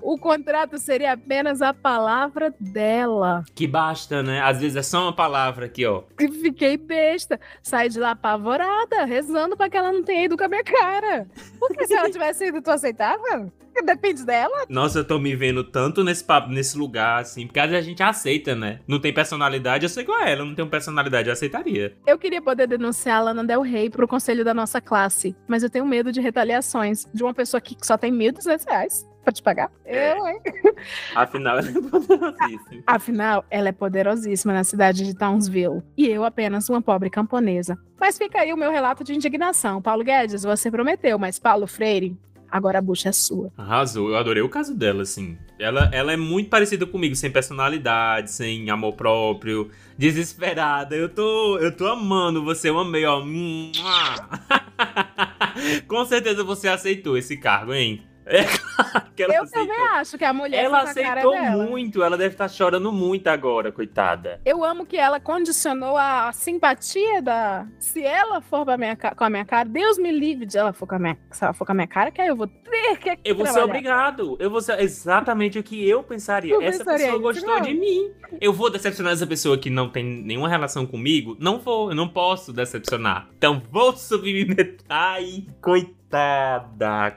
[0.00, 3.42] O contrato seria apenas a palavra dela.
[3.54, 4.40] que basta, né?
[4.40, 6.04] Às vezes é só uma palavra aqui, ó.
[6.40, 7.40] Fiquei besta.
[7.62, 10.83] Saí de lá apavorada, rezando pra que ela não tenha ido com a minha cara.
[11.58, 13.52] Porque se ela tivesse ido, tu aceitava?
[13.84, 14.64] Depende dela.
[14.68, 17.88] Nossa, eu tô me vendo tanto nesse papo, nesse lugar, assim, porque às vezes a
[17.88, 18.80] gente aceita, né?
[18.86, 21.96] Não tem personalidade, eu sei qual é ela, não tem personalidade, eu aceitaria.
[22.06, 25.70] Eu queria poder denunciar a Lana Del Rey pro conselho da nossa classe, mas eu
[25.70, 29.70] tenho medo de retaliações de uma pessoa que só tem 1.200 reais pra te pagar.
[29.84, 30.12] É.
[30.12, 30.40] Eu, hein?
[31.16, 32.82] Afinal, ela é poderosíssima.
[32.86, 35.82] Afinal, ela é poderosíssima na cidade de Townsville.
[35.96, 37.78] E eu apenas uma pobre camponesa.
[37.98, 39.80] Mas fica aí o meu relato de indignação.
[39.80, 42.16] Paulo Guedes, você prometeu, mas Paulo Freire,
[42.50, 43.50] agora a bucha é sua.
[43.56, 45.36] Arrasou, eu adorei o caso dela, assim.
[45.58, 50.94] Ela, ela é muito parecida comigo, sem personalidade, sem amor próprio, desesperada.
[50.94, 53.22] Eu tô, eu tô amando você, eu amei, ó.
[55.88, 58.02] Com certeza você aceitou esse cargo, hein?
[58.26, 58.44] É
[59.14, 59.66] que ela Eu aceitou.
[59.68, 64.40] também acho que a mulher Ela aceitou muito, ela deve estar chorando muito agora, coitada.
[64.44, 67.66] Eu amo que ela condicionou a simpatia da.
[67.78, 70.86] Se ela for pra minha com a minha cara, Deus me livre de ela for
[70.86, 72.96] com a minha, se ela for com a minha cara, que aí eu vou ter
[72.98, 73.18] que.
[73.24, 74.36] Eu vou ser obrigado.
[74.40, 76.54] Eu vou ser exatamente o que eu pensaria.
[76.54, 77.60] Tu essa pensaria pessoa gostou não?
[77.60, 78.10] de mim.
[78.40, 81.36] Eu vou decepcionar essa pessoa que não tem nenhuma relação comigo?
[81.38, 83.28] Não vou, eu não posso decepcionar.
[83.36, 84.76] Então vou submeter.
[84.88, 86.03] Ai, coitada,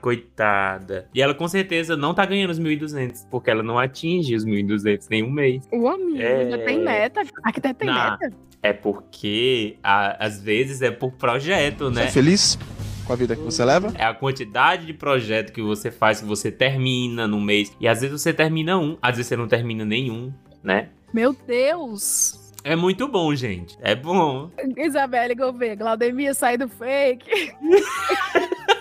[0.02, 1.08] coitada.
[1.14, 5.08] E ela com certeza não tá ganhando os 1.200, porque ela não atinge os 1.200
[5.10, 5.68] nenhum mês.
[5.72, 6.50] O amigo É.
[6.50, 7.22] já tem meta.
[7.44, 8.12] Aqui tem tem Não.
[8.12, 8.32] meta.
[8.64, 12.02] É porque, a- às vezes, é por projeto, né?
[12.04, 12.60] Você é feliz
[13.06, 13.94] com a vida que você leva?
[13.96, 17.72] É a quantidade de projeto que você faz, que você termina no mês.
[17.80, 20.34] E às vezes você termina um, às vezes você não termina nenhum,
[20.64, 20.90] né?
[21.14, 22.46] Meu Deus!
[22.64, 23.78] É muito bom, gente.
[23.82, 24.50] É bom.
[24.76, 27.54] Isabelle Gouveia, Glaudemir, sai do fake.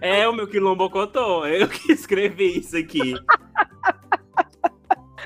[0.00, 1.46] É o meu quilombocotó.
[1.46, 3.14] Eu que escrevi isso aqui.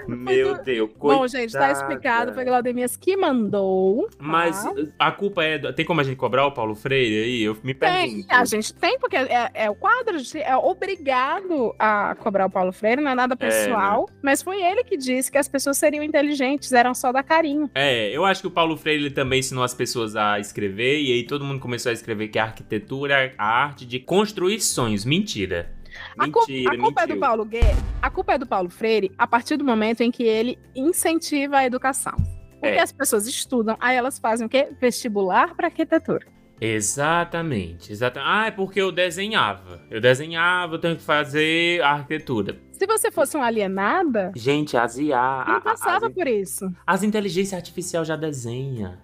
[0.08, 1.20] Meu Deus, coitada.
[1.20, 2.32] Bom, gente, tá explicado.
[2.34, 4.08] Foi Glaudemias que mandou.
[4.08, 4.16] tá?
[4.18, 4.64] Mas
[4.98, 5.58] a culpa é.
[5.58, 7.42] do- Tem como a gente cobrar o Paulo Freire aí?
[7.42, 8.26] Eu me Tem, pergunto.
[8.28, 12.50] a gente tem, porque é, é o quadro, a gente é obrigado a cobrar o
[12.50, 14.08] Paulo Freire, não é nada pessoal.
[14.22, 17.70] Mas foi ele que disse que as pessoas seriam inteligentes, eram só dar carinho.
[17.74, 21.22] É, eu acho que o Paulo Freire também ensinou as pessoas a escrever, e aí
[21.24, 25.04] todo mundo começou a escrever que a arquitetura é a arte de construir sonhos.
[25.04, 25.73] Mentira.
[26.18, 27.20] A, cu- a culpa é do mentiu.
[27.20, 30.58] Paulo Guedes, a culpa é do Paulo Freire a partir do momento em que ele
[30.74, 32.14] incentiva a educação.
[32.60, 32.80] Porque É.
[32.82, 34.68] as pessoas estudam, aí elas fazem o quê?
[34.80, 36.26] Vestibular para arquitetura.
[36.60, 38.30] Exatamente, exatamente.
[38.30, 39.82] Ah, é porque eu desenhava.
[39.90, 42.56] Eu desenhava, eu tenho que fazer arquitetura.
[42.72, 46.72] Se você fosse uma alienada, Gente, as IA, não passava as, por isso.
[46.86, 48.98] as inteligências artificiais já desenha.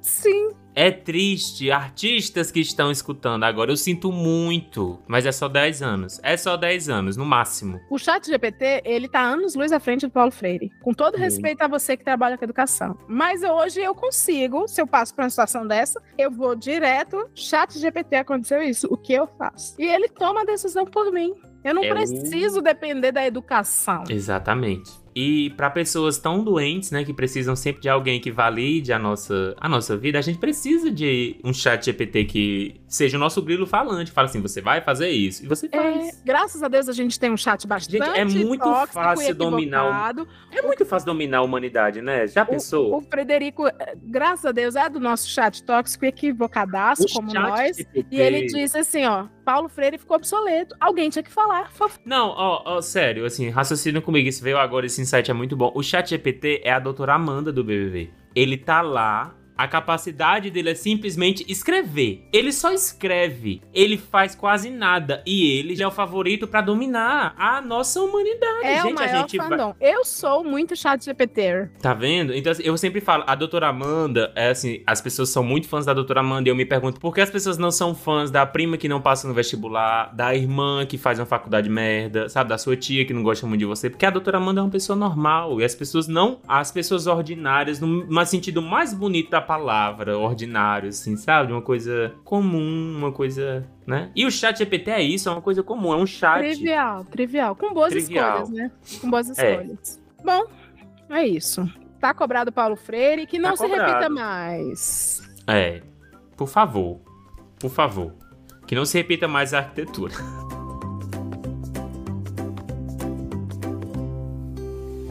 [0.00, 0.50] Sim.
[0.74, 6.18] É triste, artistas que estão escutando agora, eu sinto muito, mas é só 10 anos.
[6.22, 7.78] É só 10 anos, no máximo.
[7.90, 10.70] O chat GPT, ele tá anos luz à frente do Paulo Freire.
[10.82, 11.24] Com todo Sim.
[11.24, 12.96] respeito a você que trabalha com educação.
[13.06, 17.78] Mas hoje eu consigo, se eu passo por uma situação dessa, eu vou direto, chat
[17.78, 19.74] GPT aconteceu isso, o que eu faço?
[19.78, 21.34] E ele toma a decisão por mim.
[21.62, 24.04] Eu não É o- preciso depender da educação.
[24.08, 24.90] Exatamente.
[25.14, 29.54] E para pessoas tão doentes, né, que precisam sempre de alguém que valide a nossa,
[29.58, 33.66] a nossa vida, a gente precisa de um chat GPT que seja o nosso grilo
[33.66, 34.10] falante.
[34.10, 35.44] Fala assim, você vai fazer isso.
[35.44, 36.08] E você faz.
[36.08, 40.14] É, graças a Deus a gente tem um chat bastante Gente, é muito fácil dominar
[40.16, 40.26] o-.
[40.50, 42.26] É muito fácil dominar a humanidade, né?
[42.26, 42.96] Já pensou?
[42.96, 47.32] O Frederico, eh, graças a Deus, é do nosso chat tóxico e equivocadaço, O como
[47.32, 47.76] nós.
[47.76, 48.06] GPT.
[48.10, 50.74] E ele disse assim, ó, Paulo Freire ficou obsoleto.
[50.80, 51.70] Alguém tinha que falar.
[52.04, 55.72] Não, ó, ó, sério, assim, raciocina comigo, isso veio agora, esse insight é muito bom.
[55.74, 58.10] O chat GPT é a doutora Amanda do BBB.
[58.34, 62.26] Ele tá lá, a capacidade dele é simplesmente escrever.
[62.32, 67.34] Ele só escreve, ele faz quase nada, e ele já é o favorito pra dominar
[67.36, 68.64] a nossa humanidade.
[68.64, 69.48] É o Gente, a maior gente vai...
[69.48, 69.74] fandom.
[69.80, 71.70] Eu sou muito chat GPT.
[71.80, 72.34] Tá vendo?
[72.34, 75.86] Então, assim, eu sempre falo, a doutora Amanda, é assim, as pessoas são muito fãs
[75.86, 78.44] da doutora Amanda e eu me pergunto por que as pessoas não são fãs da
[78.46, 82.50] prima que não passa no vestibular, da irmã que faz uma faculdade merda, sabe?
[82.50, 84.70] Da sua tia que não gosta muito de você, porque a doutora Amanda é uma
[84.70, 89.40] pessoa normal e as pessoas não, as pessoas ordinárias, no no sentido mais bonito da
[89.42, 91.52] palavra, ordinário, assim, sabe?
[91.52, 94.10] Uma coisa comum, uma coisa, né?
[94.14, 96.38] E o chat GPT é isso, é uma coisa comum, é um chat.
[96.40, 97.54] Trivial, trivial.
[97.56, 98.42] Com boas Trivial.
[98.42, 98.70] escolhas, né?
[99.00, 99.52] Com boas É.
[99.52, 100.00] escolhas.
[100.24, 100.44] Bom,
[101.10, 101.68] é isso.
[102.00, 104.14] Tá cobrado Paulo Freire, que não Tá se repita cobrado.
[104.14, 105.20] mais.
[105.46, 105.82] É,
[106.36, 107.00] por favor,
[107.58, 108.12] por favor,
[108.66, 110.14] que não se repita mais a arquitetura.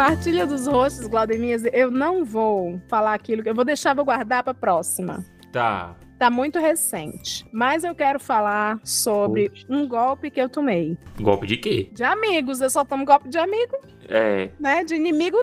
[0.01, 1.61] Partilha dos rostos, Glaudemias.
[1.71, 5.23] Eu não vou falar aquilo, que eu vou deixar, vou guardar pra próxima.
[5.51, 5.95] Tá.
[6.17, 7.45] Tá muito recente.
[7.53, 10.97] Mas eu quero falar sobre um golpe que eu tomei.
[11.19, 11.91] Golpe de quê?
[11.93, 13.77] De amigos, eu só tomo golpe de amigo,
[14.11, 14.49] É.
[14.59, 14.83] né?
[14.83, 15.37] De inimigo,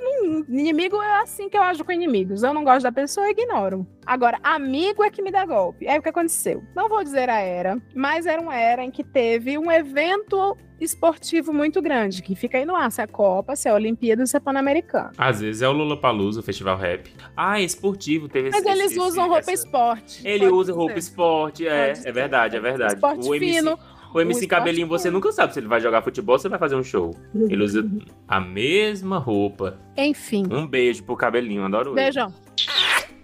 [0.48, 2.42] inimigo é assim que eu ajo com inimigos.
[2.42, 3.86] Eu não gosto da pessoa, eu ignoro.
[4.06, 5.88] Agora, amigo é que me dá golpe.
[5.88, 6.62] Aí o que aconteceu?
[6.76, 11.52] Não vou dizer a era, mas era uma era em que teve um evento esportivo
[11.52, 14.24] muito grande, que fica aí no ar, se é a Copa, se é a Olimpíada,
[14.26, 15.10] se é Pan-Americano.
[15.18, 17.12] Às vezes é o Lollapalooza, o festival rap.
[17.36, 20.20] Ah, é esportivo, teve Mas esse- eles esse- usam roupa essa- esporte.
[20.26, 20.78] Ele usa dizer.
[20.80, 22.94] roupa esporte, é, é verdade, é verdade.
[22.94, 23.78] Esporte o MC, fino.
[24.12, 26.50] O MC o Cabelinho, você nunca sabe se ele vai jogar futebol ou se ele
[26.50, 27.14] vai fazer um show.
[27.34, 27.88] Ele usa
[28.26, 29.78] a mesma roupa.
[29.96, 30.46] Enfim.
[30.50, 31.96] Um beijo pro Cabelinho, adoro ele.
[31.96, 32.32] Beijão.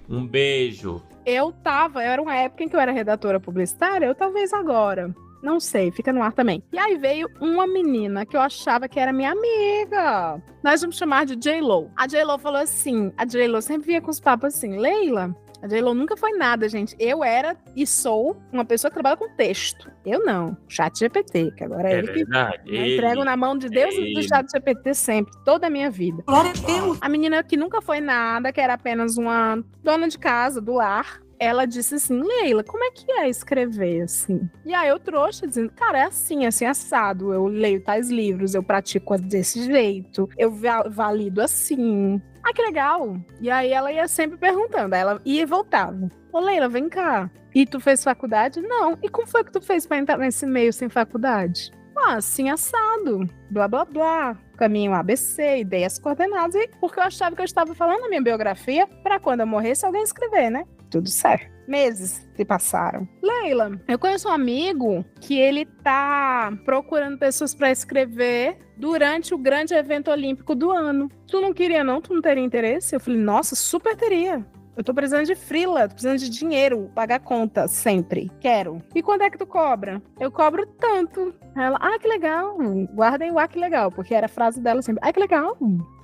[0.09, 1.03] Um beijo.
[1.25, 5.15] Eu tava, era uma época em que eu era redatora publicitária, eu talvez agora.
[5.43, 6.63] Não sei, fica no ar também.
[6.73, 10.43] E aí veio uma menina que eu achava que era minha amiga.
[10.63, 11.91] Nós vamos chamar de J-Lo.
[11.95, 15.95] A J-Lo falou assim: a J-Lo sempre vinha com os papos assim, Leila, A J-Lo
[15.95, 16.95] nunca foi nada, gente.
[16.99, 19.91] Eu era e sou uma pessoa que trabalha com texto.
[20.05, 20.55] Eu não.
[20.69, 22.59] Chat GPT, que agora é, É ele que verdade.
[22.67, 26.23] eu entrego na mão de Deus e do chat GPT sempre, toda a minha vida.
[26.27, 26.99] Glória a Deus.
[27.01, 31.23] A menina que nunca foi nada, que era apenas uma dona de casa, do lar,
[31.39, 34.47] ela disse assim, Leila, como é que é escrever assim?
[34.67, 37.33] E aí eu trouxe dizendo, cara, é assim, assim, assado.
[37.33, 42.21] Eu leio tais livros, eu pratico desse jeito, eu va- valido assim.
[42.45, 43.17] Ah, que legal.
[43.41, 46.11] E aí ela ia sempre perguntando, ela ia e voltava.
[46.31, 47.31] Ô, Leila, vem cá.
[47.55, 48.61] E tu fez faculdade?
[48.61, 48.99] Não.
[49.03, 51.71] E como foi que tu fez pra entrar nesse meio sem faculdade?
[51.97, 53.27] Ah, assim, assado.
[53.51, 54.37] Blá, blá, blá.
[54.57, 56.55] Caminho ABC, ideias coordenadas.
[56.57, 59.87] E porque eu achava que eu estava falando na minha biografia pra quando eu morresse
[59.87, 60.65] alguém escrever, né?
[60.91, 61.54] Tudo certo.
[61.67, 63.09] Meses se passaram.
[63.23, 69.75] Leila, eu conheço um amigo que ele tá procurando pessoas pra escrever durante o grande
[69.75, 71.09] evento olímpico do ano.
[71.27, 72.01] Tu não queria, não?
[72.01, 72.95] Tu não teria interesse?
[72.95, 74.45] Eu falei, nossa, super teria.
[74.77, 78.31] Eu tô precisando de frila, tô precisando de dinheiro, pagar conta sempre.
[78.41, 78.83] Quero.
[78.95, 80.03] E quando é que tu cobra?
[80.19, 81.33] Eu cobro tanto.
[81.57, 82.57] Ela, ah, que legal.
[82.93, 85.01] Guardem o ah, que legal, porque era a frase dela sempre.
[85.07, 85.57] Ah, que legal.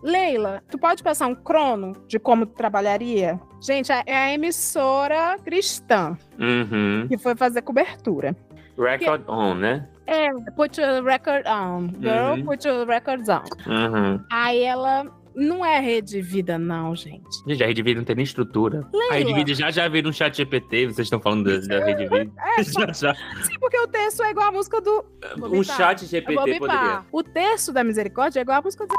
[0.03, 3.41] Leila, tu pode passar um crono de como tu trabalharia?
[3.61, 7.07] Gente, é a emissora cristã Uhum.
[7.09, 8.37] que foi fazer cobertura.
[8.79, 9.89] Record on, né?
[10.07, 11.89] É, put your record on.
[12.01, 12.45] Girl, Uhum.
[12.45, 13.43] put your records on.
[13.71, 14.25] Uhum.
[14.31, 17.43] Aí ela não é rede vida, não, gente.
[17.47, 18.87] Gente, a Rede Vida não tem nem estrutura.
[18.93, 19.13] Leila.
[19.15, 22.09] A Rede Vida já já veio um chat GPT, vocês estão falando da, da Rede
[22.09, 22.31] Vida.
[22.59, 23.15] É, Já, já.
[23.45, 25.05] sim, porque o texto é igual a música do.
[25.43, 27.05] Um chat GPT poderia.
[27.13, 28.95] O texto da misericórdia é igual a música do.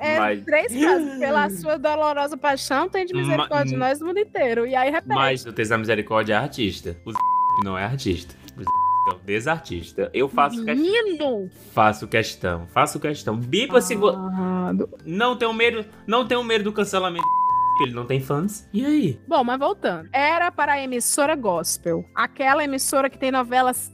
[0.00, 1.18] É Mas- três frases.
[1.18, 4.66] Pela sua dolorosa paixão, tem de misericórdia de nós no mundo inteiro.
[4.66, 5.14] E aí repete.
[5.14, 6.96] Mas o Texto da Misericórdia é artista.
[7.06, 7.12] O
[7.64, 8.34] não é artista.
[8.56, 8.62] O
[9.12, 10.10] um desartista.
[10.14, 10.62] Eu faço.
[10.64, 11.50] Menino!
[11.72, 12.66] faço questão.
[12.68, 13.36] Faço questão.
[13.36, 14.08] Bipa se vo...
[14.08, 15.84] Ah, do- Não tenho medo.
[16.06, 17.26] Não tenho medo do cancelamento.
[17.82, 18.68] Ele não tem fãs.
[18.72, 19.20] E aí?
[19.26, 20.08] Bom, mas voltando.
[20.12, 22.04] Era para a emissora gospel.
[22.14, 23.92] Aquela emissora que tem novelas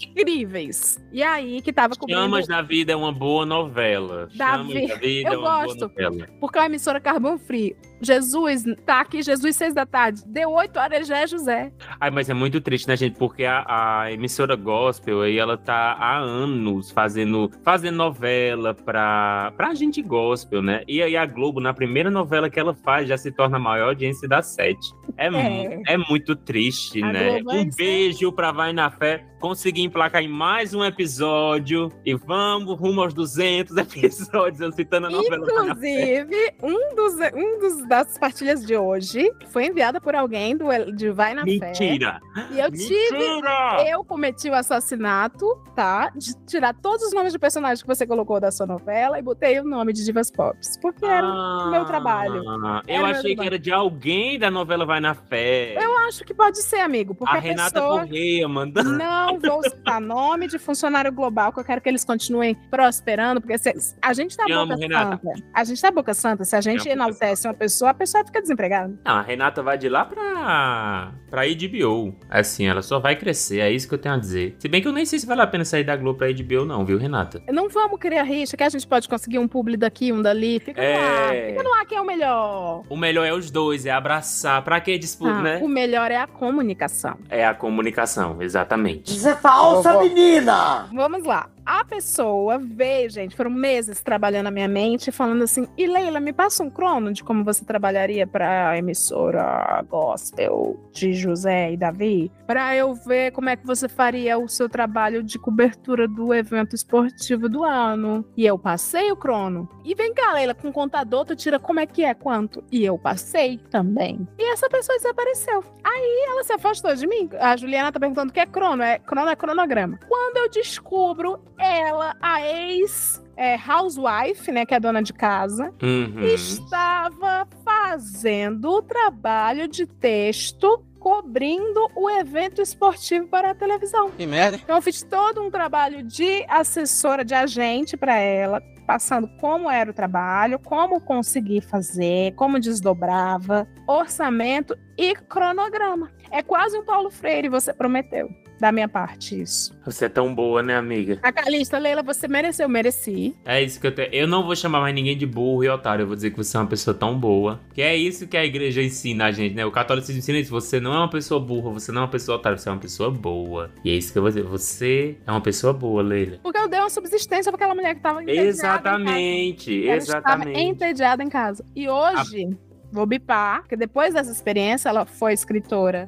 [0.00, 0.98] incríveis.
[1.12, 2.20] E aí, que tava cobrindo...
[2.20, 4.28] Chamas da Vida é uma boa novela.
[4.36, 5.88] Da Chamas Vi- da Vida Eu é uma gosto.
[5.88, 6.28] boa novela.
[6.40, 7.76] Porque é uma emissora Carbon Free.
[8.00, 10.22] Jesus tá aqui, Jesus, seis da tarde.
[10.26, 11.72] Deu oito horas, já é José.
[12.00, 13.16] Ai, mas é muito triste, né, gente?
[13.18, 13.64] Porque a,
[14.02, 20.62] a emissora gospel aí, ela tá há anos fazendo, fazendo novela pra, pra gente gospel,
[20.62, 20.82] né?
[20.86, 23.88] E aí a Globo, na primeira novela que ela faz, já se torna a maior
[23.88, 24.92] audiência da sete.
[25.16, 27.40] É, mu- é muito triste, A né?
[27.40, 29.24] Globo é Um isso, beijo pra Vai na Fé.
[29.40, 31.90] Consegui emplacar em mais um episódio.
[32.04, 35.46] E vamos rumo aos 200 episódios, eu citando a novela.
[35.46, 41.10] Inclusive, um dos, um dos das partilhas de hoje foi enviada por alguém do, de
[41.10, 41.48] Vai na Fé.
[41.48, 42.20] Mentira!
[42.50, 43.12] E eu tive.
[43.18, 43.84] Mentira!
[43.88, 46.10] Eu cometi o assassinato, tá?
[46.14, 49.58] De tirar todos os nomes de personagens que você colocou da sua novela e botei
[49.60, 50.78] o nome de Divas Pops.
[50.80, 52.42] Porque era o meu trabalho.
[52.48, 55.74] Ah, Era Eu meu achei que era de alguém da novela Vai na Fé.
[55.82, 57.14] Eu acho que pode ser, amigo.
[57.14, 58.00] Porque a a, Renata pessoa.
[58.00, 58.92] Correia mandando.
[58.96, 63.58] Não vou citar nome de funcionário global, que eu quero que eles continuem prosperando, porque
[63.58, 65.20] se- a gente tá Te amo, boca Renata.
[65.22, 65.46] santa.
[65.54, 66.44] A gente tá boca santa.
[66.44, 68.94] Se a gente Te amo, enaltece uma pessoa, a pessoa fica desempregada.
[69.04, 72.14] Não, a Renata vai de lá pra, pra HBO.
[72.30, 74.54] Assim, ela só vai crescer, é isso que eu tenho a dizer.
[74.58, 76.64] Se bem que eu nem sei se vale a pena sair da Globo pra HBO,
[76.64, 77.42] não, viu, Renata?
[77.50, 80.60] Não vamos criar rixa, que a gente pode conseguir um publi daqui, um dali.
[80.60, 81.34] Fica no ar.
[81.34, 81.48] É.
[81.50, 82.82] Fica no ar quem é o melhor.
[82.88, 84.62] O melhor é os dois, é abraçar.
[84.62, 85.60] Pra que disputa, Ah, né?
[85.62, 87.16] O melhor é a comunicação.
[87.28, 89.12] É a comunicação, exatamente.
[89.16, 90.88] Isso é falsa, menina!
[90.94, 91.48] Vamos lá.
[91.66, 96.32] A pessoa veio, gente, foram meses trabalhando na minha mente, falando assim: e Leila, me
[96.32, 102.76] passa um crono de como você trabalharia pra emissora gospel de José e Davi, pra
[102.76, 107.48] eu ver como é que você faria o seu trabalho de cobertura do evento esportivo
[107.48, 108.24] do ano.
[108.36, 109.68] E eu passei o crono.
[109.84, 112.62] E vem cá, Leila, com o contador, tu tira como é que é, quanto?
[112.70, 114.26] E eu passei também.
[114.38, 115.64] E essa pessoa desapareceu.
[115.82, 117.28] Aí ela se afastou de mim.
[117.40, 118.84] A Juliana tá perguntando o que é crono.
[118.84, 119.98] É crono é cronograma.
[120.08, 126.22] Quando eu descubro ela, a ex é, housewife, né, que é dona de casa, Uhum.
[126.24, 134.10] estava fazendo o trabalho de texto cobrindo o evento esportivo para a televisão.
[134.10, 134.58] Que merda.
[134.62, 139.90] Então eu fiz todo um trabalho de assessora, de agente para ela, passando como era
[139.90, 146.10] o trabalho, como conseguir fazer, como desdobrava, orçamento e cronograma.
[146.30, 148.28] É quase um Paulo Freire, você prometeu.
[148.58, 149.76] Da minha parte, isso.
[149.84, 151.18] Você é tão boa, né, amiga?
[151.22, 153.34] A Calista, Leila, você mereceu, mereci.
[153.44, 154.08] É isso que eu tenho.
[154.12, 156.02] Eu não vou chamar mais ninguém de burro e otário.
[156.02, 157.60] Eu vou dizer que você é uma pessoa tão boa.
[157.74, 159.64] Que é isso que a igreja ensina a gente, né?
[159.66, 160.50] O catolicismo ensina isso.
[160.50, 162.80] Você não é uma pessoa burra, você não é uma pessoa otária, você é uma
[162.80, 163.70] pessoa boa.
[163.84, 164.44] E é isso que eu vou dizer.
[164.44, 166.38] Você é uma pessoa boa, Leila.
[166.42, 168.58] Porque eu dei uma subsistência pra aquela mulher que tava entediada em casa.
[168.58, 170.60] Exatamente, Ela estava exatamente.
[170.60, 171.64] entediada em casa.
[171.74, 172.48] E hoje,
[172.90, 176.06] vou bipar, porque depois dessa experiência ela foi escritora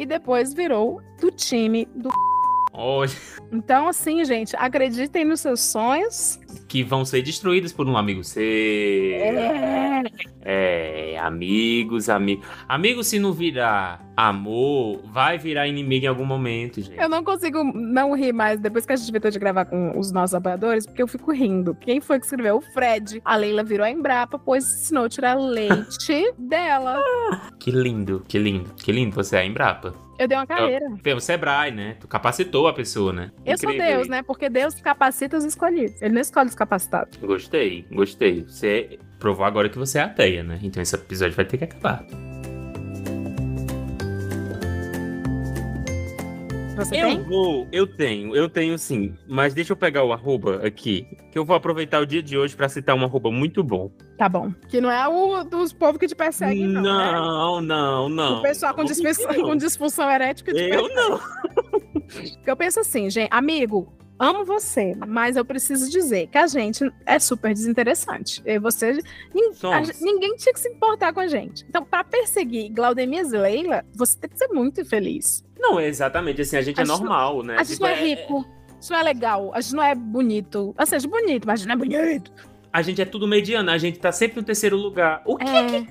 [0.00, 2.08] e depois virou do time do.
[2.72, 3.10] Olha.
[3.52, 6.40] Então, assim, gente, acreditem nos seus sonhos.
[6.66, 8.42] Que vão ser destruídos por um amigo seu.
[8.42, 10.02] É.
[10.42, 12.46] É, amigos, amigos.
[12.66, 16.98] Amigos, se não virar amor, vai virar inimigo em algum momento, gente.
[17.00, 20.12] Eu não consigo não rir mais depois que a gente inventou de gravar com os
[20.12, 21.74] nossos apoiadores, porque eu fico rindo.
[21.74, 22.56] Quem foi que escreveu?
[22.56, 23.20] O Fred.
[23.24, 27.00] A Leila virou a Embrapa, pois ensinou a tirar leite dela.
[27.58, 29.94] Que lindo, que lindo, que lindo você é a Embrapa.
[30.18, 30.84] Eu dei uma carreira.
[31.02, 31.96] Pelo Sebrae, né?
[31.98, 33.30] Tu capacitou a pessoa, né?
[33.46, 33.96] Eu sou Incrível.
[33.96, 34.22] Deus, né?
[34.22, 36.02] Porque Deus capacita os escolhidos.
[36.02, 37.16] Ele não escolhe os capacitados.
[37.16, 38.44] Gostei, gostei.
[38.46, 40.58] Você provou agora que você é ateia, né?
[40.62, 42.04] Então esse episódio vai ter que acabar.
[46.84, 47.22] Você eu tem?
[47.24, 49.14] vou, eu tenho, eu tenho sim.
[49.28, 52.56] Mas deixa eu pegar o arroba aqui, que eu vou aproveitar o dia de hoje
[52.56, 53.90] pra citar um arroba muito bom.
[54.16, 54.52] Tá bom.
[54.68, 56.82] Que não é o dos povos que te perseguem, não.
[56.82, 57.12] né?
[57.12, 58.38] Não, não, não.
[58.38, 59.42] O pessoal com Não, disfunção, não.
[59.42, 60.56] com disfunção erética Eu
[60.88, 60.94] persegue.
[60.94, 61.20] não.
[62.04, 66.84] Porque eu penso assim, gente, amigo, amo você, mas eu preciso dizer que a gente
[67.06, 68.42] é super desinteressante.
[68.44, 68.92] E você,
[69.34, 69.90] nin- Somos.
[69.90, 71.64] a ninguém tinha que se importar com a gente.
[71.68, 75.44] Então, pra perseguir Glaudemias e Leila, você tem que ser muito infeliz.
[75.60, 77.54] Não, é exatamente assim, a gente A é gente não- normal, né?
[77.58, 79.94] A gente Tipo, não é rico, a gente não é legal, a gente não é
[79.94, 80.74] bonito.
[80.78, 82.32] Ou seja, bonito, mas a gente não é bonito.
[82.72, 85.22] A gente é tudo mediano, a gente tá sempre no terceiro lugar.
[85.26, 85.86] O que É,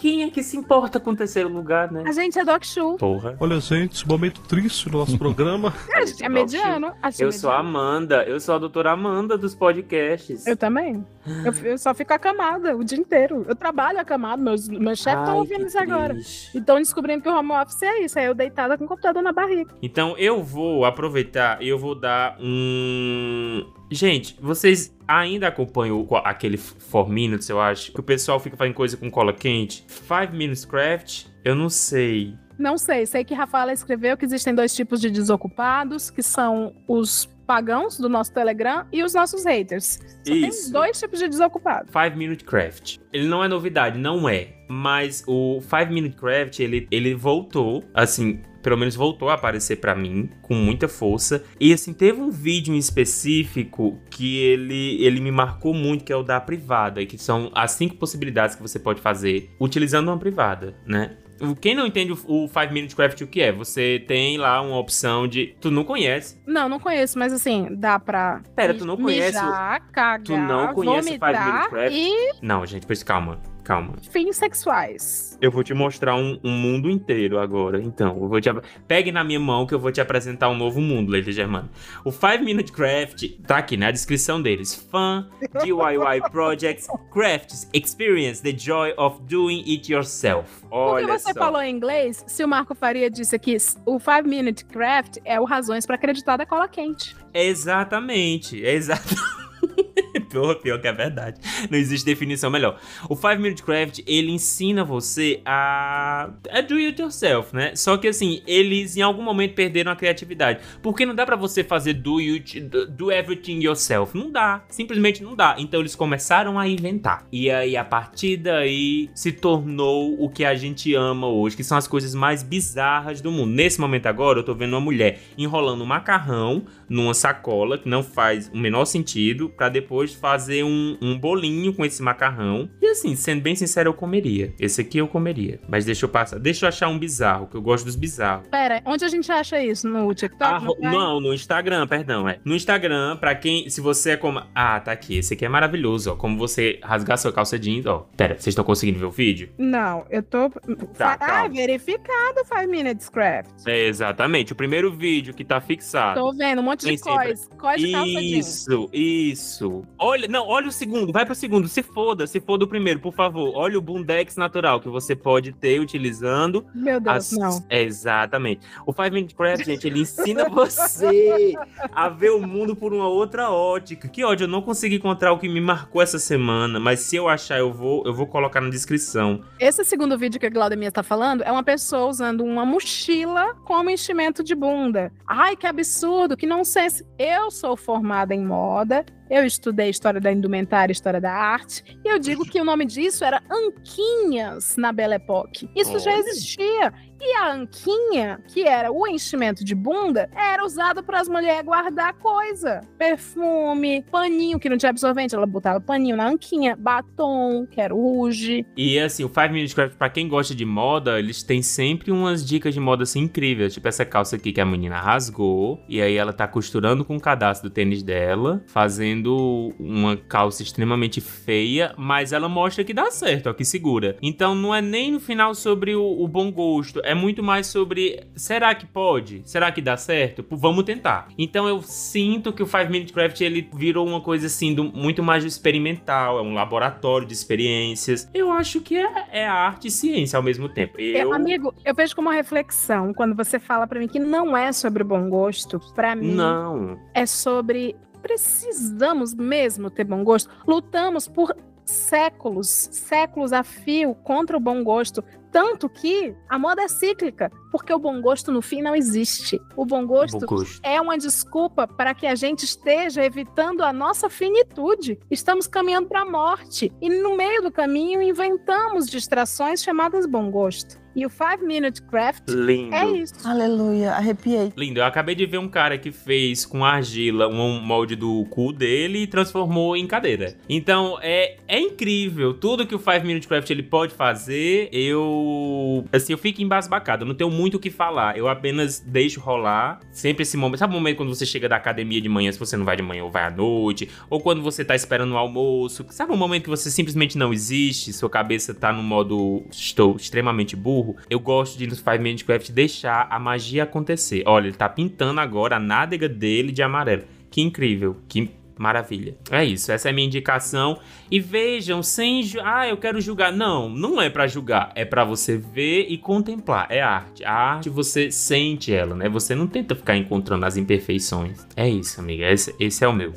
[0.00, 2.04] Quem é que se importa com o terceiro lugar, né?
[2.06, 2.96] a gente é Doc Shoe.
[2.96, 3.36] Porra.
[3.38, 5.74] Olha, gente, momento triste do nosso programa.
[5.94, 6.86] A gente é mediano.
[7.02, 7.58] é Eu sou a.
[7.58, 10.46] Amanda, eu sou a doutora Amanda dos podcasts.
[10.46, 11.04] Eu também.
[11.44, 13.44] Eu, eu só fico acamada o dia inteiro.
[13.46, 16.14] Eu trabalho acamado, meus, meus chefes estão ouvindo isso agora.
[16.14, 16.56] triste.
[16.56, 18.18] E estão descobrindo que o home office é isso.
[18.18, 19.74] É eu deitada com o computador na barriga.
[19.82, 23.79] Então eu vou aproveitar e eu vou dar um.
[23.90, 26.56] Gente, vocês ainda acompanham aquele
[26.90, 27.92] 4 Minutes, eu acho?
[27.92, 29.84] Que o pessoal fica fazendo coisa com cola quente?
[29.88, 31.26] 5 Minutes Craft?
[31.44, 32.34] Eu não sei.
[32.56, 37.28] Não sei, sei que Rafaela escreveu que existem dois tipos de desocupados, que são os
[37.50, 39.98] pagãos do nosso Telegram e os nossos haters.
[40.24, 40.62] Só Isso.
[40.62, 41.90] tem dois tipos de desocupados.
[41.90, 42.98] 5 Minute Craft.
[43.12, 44.54] Ele não é novidade, não é.
[44.68, 49.96] Mas o 5 Minute Craft, ele, ele voltou, assim, pelo menos voltou a aparecer pra
[49.96, 51.42] mim com muita força.
[51.58, 56.16] E assim, teve um vídeo em específico que ele, ele me marcou muito, que é
[56.16, 60.72] o da privada, que são as cinco possibilidades que você pode fazer utilizando uma privada,
[60.86, 61.16] né?
[61.60, 63.50] Quem não entende o 5 Minute Craft, o que é?
[63.52, 65.54] Você tem lá uma opção de.
[65.60, 66.38] Tu não conhece.
[66.46, 68.42] Não, não conheço, mas assim, dá pra.
[68.54, 71.94] Pera, tu não conhece Mijar, cagar, Tu não conhece o 5 Minute Craft?
[71.94, 73.94] e Não, gente, pois calma, calma.
[74.10, 75.38] fins sexuais.
[75.40, 77.80] Eu vou te mostrar um, um mundo inteiro agora.
[77.80, 78.50] Então, eu vou te.
[78.86, 81.68] Pegue na minha mão que eu vou te apresentar um novo mundo, Leila Germano.
[82.04, 84.74] O 5 Minute Craft tá aqui na descrição deles.
[84.74, 85.26] Fun,
[85.62, 90.64] DIY Projects, Crafts, Experience the joy of doing it yourself.
[90.70, 91.38] Olha que você só.
[91.38, 92.24] falou em inglês?
[92.26, 93.56] Se o Marco Faria disse aqui,
[93.86, 97.16] o 5 Minute Craft é o razões pra acreditar da cola quente.
[97.32, 99.40] Exatamente, exatamente.
[100.30, 101.40] Pior, pior que é verdade.
[101.68, 102.78] Não existe definição melhor.
[103.08, 107.74] O 5 Minute Craft, ele ensina você a, a do it yourself, né?
[107.74, 110.60] Só que assim, eles em algum momento perderam a criatividade.
[110.80, 112.40] Porque não dá pra você fazer do, you,
[112.88, 114.16] do everything yourself.
[114.16, 114.64] Não dá.
[114.68, 115.56] Simplesmente não dá.
[115.58, 117.26] Então eles começaram a inventar.
[117.32, 121.76] E aí, a partir daí, se tornou o que a gente ama hoje, que são
[121.76, 123.50] as coisas mais bizarras do mundo.
[123.50, 128.02] Nesse momento agora, eu tô vendo uma mulher enrolando um macarrão numa sacola, que não
[128.02, 132.68] faz o menor sentido, pra depois fazer um, um bolinho com esse macarrão.
[132.80, 134.52] E assim, sendo bem sincero, eu comeria.
[134.58, 135.58] Esse aqui eu comeria.
[135.68, 136.38] Mas deixa eu passar.
[136.38, 138.46] Deixa eu achar um bizarro, que eu gosto dos bizarros.
[138.48, 139.88] Pera, onde a gente acha isso?
[139.88, 140.42] No TikTok?
[140.54, 142.38] Arro- No não, no Instagram, perdão, é.
[142.44, 143.68] No Instagram, pra quem.
[143.70, 144.42] Se você é como.
[144.54, 145.18] Ah, tá aqui.
[145.18, 146.16] Esse aqui é maravilhoso, ó.
[146.16, 148.06] Como você rasgar sua calça jeans, ó.
[148.16, 149.50] Pera, vocês estão conseguindo ver o vídeo?
[149.58, 150.50] Não, eu tô.
[150.98, 151.48] Tá, ah, calma.
[151.54, 153.50] verificado 5 Minutes Craft.
[153.66, 154.52] É, exatamente.
[154.52, 156.20] O primeiro vídeo que tá fixado.
[156.20, 157.48] Tô vendo um monte de cós.
[157.58, 158.46] Cós de calça jeans.
[158.66, 159.82] Isso, isso.
[159.98, 161.68] Olha, não, olha o segundo, vai pro segundo.
[161.68, 163.52] Se foda, se for do primeiro, por favor.
[163.54, 166.64] Olha o Bundex natural que você pode ter utilizando.
[166.74, 167.64] Meu Deus, as- não.
[167.68, 168.60] É, exatamente.
[168.86, 171.54] O Five Minute Craft, gente, ele ensina você
[171.92, 174.08] a ver o mundo por uma outra ótica.
[174.08, 177.28] Que ódio, eu não consegui encontrar o que me marcou essa semana, mas se eu
[177.28, 179.40] achar, eu vou, eu vou colocar na descrição.
[179.58, 183.90] Esse segundo vídeo que a Glaudemia está falando é uma pessoa usando uma mochila como
[183.90, 185.12] enchimento de bunda.
[185.26, 190.20] Ai, que absurdo, que não sei se eu sou formada em moda, eu estudei história
[190.20, 194.92] da indumentária, história da arte, e eu digo que o nome disso era Anquinhas na
[194.92, 195.70] Belle Époque.
[195.74, 196.92] Isso já existia.
[197.20, 202.14] E a anquinha, que era o enchimento de bunda, era usado para as mulheres guardar
[202.14, 202.80] coisa.
[202.96, 208.00] Perfume, paninho que não tinha absorvente, ela botava paninho na anquinha, batom, que era o
[208.00, 208.64] rouge.
[208.76, 212.44] E assim, o Five Minute Craft, pra quem gosta de moda, eles têm sempre umas
[212.44, 213.74] dicas de moda assim incríveis.
[213.74, 217.20] Tipo essa calça aqui que a menina rasgou, e aí ela tá costurando com o
[217.20, 223.50] cadastro do tênis dela, fazendo uma calça extremamente feia, mas ela mostra que dá certo,
[223.50, 224.16] ó, que segura.
[224.22, 228.22] Então não é nem no final sobre o, o bom gosto, é muito mais sobre
[228.36, 229.42] será que pode?
[229.44, 230.44] Será que dá certo?
[230.44, 231.28] Pô, Vamos tentar.
[231.36, 235.22] Então eu sinto que o Five Minute Craft ele virou uma coisa assim do, muito
[235.22, 238.30] mais experimental, é um laboratório de experiências.
[238.32, 241.00] Eu acho que é, é arte e ciência ao mesmo tempo.
[241.00, 244.56] É, Eu, amigo, eu vejo como uma reflexão quando você fala pra mim que não
[244.56, 245.80] é sobre bom gosto.
[245.94, 246.96] Pra mim, não.
[247.12, 250.50] é sobre precisamos mesmo ter bom gosto.
[250.66, 255.24] Lutamos por séculos, séculos a fio contra o bom gosto.
[255.50, 259.60] Tanto que a moda é cíclica, porque o bom gosto no fim não existe.
[259.76, 260.80] O bom gosto, Bom gosto.
[260.82, 265.18] é uma desculpa para que a gente esteja evitando a nossa finitude.
[265.30, 266.92] Estamos caminhando para a morte.
[267.00, 270.99] E no meio do caminho inventamos distrações chamadas bom gosto.
[271.14, 272.94] E o Five Minute Craft Lindo.
[272.94, 273.34] é isso.
[273.44, 274.72] Aleluia, arrepiei.
[274.76, 278.72] Lindo, eu acabei de ver um cara que fez com argila um molde do cu
[278.72, 280.54] dele e transformou em cadeira.
[280.68, 282.54] Então é, é incrível.
[282.54, 286.04] Tudo que o Five Minute Craft ele pode fazer, eu.
[286.12, 287.24] Assim, eu fico embasbacado.
[287.24, 288.38] Eu não tenho muito o que falar.
[288.38, 290.00] Eu apenas deixo rolar.
[290.12, 290.78] Sempre esse momento.
[290.78, 293.02] Sabe o momento quando você chega da academia de manhã, se você não vai de
[293.02, 294.08] manhã ou vai à noite?
[294.28, 296.06] Ou quando você tá esperando o almoço?
[296.10, 298.12] Sabe o momento que você simplesmente não existe?
[298.12, 300.99] Sua cabeça tá no modo estou extremamente burro?
[301.28, 304.42] Eu gosto de no Five Minute Craft deixar a magia acontecer.
[304.46, 307.24] Olha, ele tá pintando agora a nádega dele de amarelo.
[307.50, 309.36] Que incrível, que maravilha.
[309.50, 310.98] É isso, essa é a minha indicação.
[311.30, 312.42] E vejam, sem.
[312.42, 313.52] ju- Ah, eu quero julgar.
[313.52, 314.90] Não, não é pra julgar.
[314.94, 316.86] É pra você ver e contemplar.
[316.88, 317.44] É arte.
[317.44, 319.28] A arte você sente ela, né?
[319.28, 321.66] Você não tenta ficar encontrando as imperfeições.
[321.76, 322.50] É isso, amiga.
[322.50, 323.32] Esse, esse é o meu.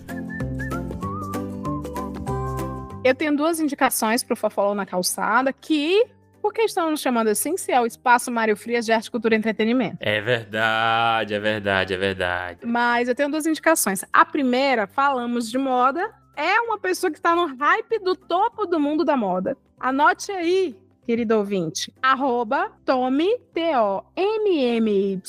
[3.04, 6.06] Eu tenho duas indicações para o Fofollow na Calçada, que,
[6.44, 9.34] por que estão nos chamando assim, se é o Espaço Mário Frias de Arte, Cultura
[9.34, 9.96] e Entretenimento?
[10.02, 12.60] É verdade, é verdade, é verdade.
[12.66, 14.04] Mas eu tenho duas indicações.
[14.12, 18.78] A primeira, falamos de moda, é uma pessoa que está no hype do topo do
[18.78, 19.56] mundo da moda.
[19.80, 20.76] Anote aí,
[21.06, 21.94] querido ouvinte.
[22.02, 25.22] Arroba Tommy, T-O-M-M-Y,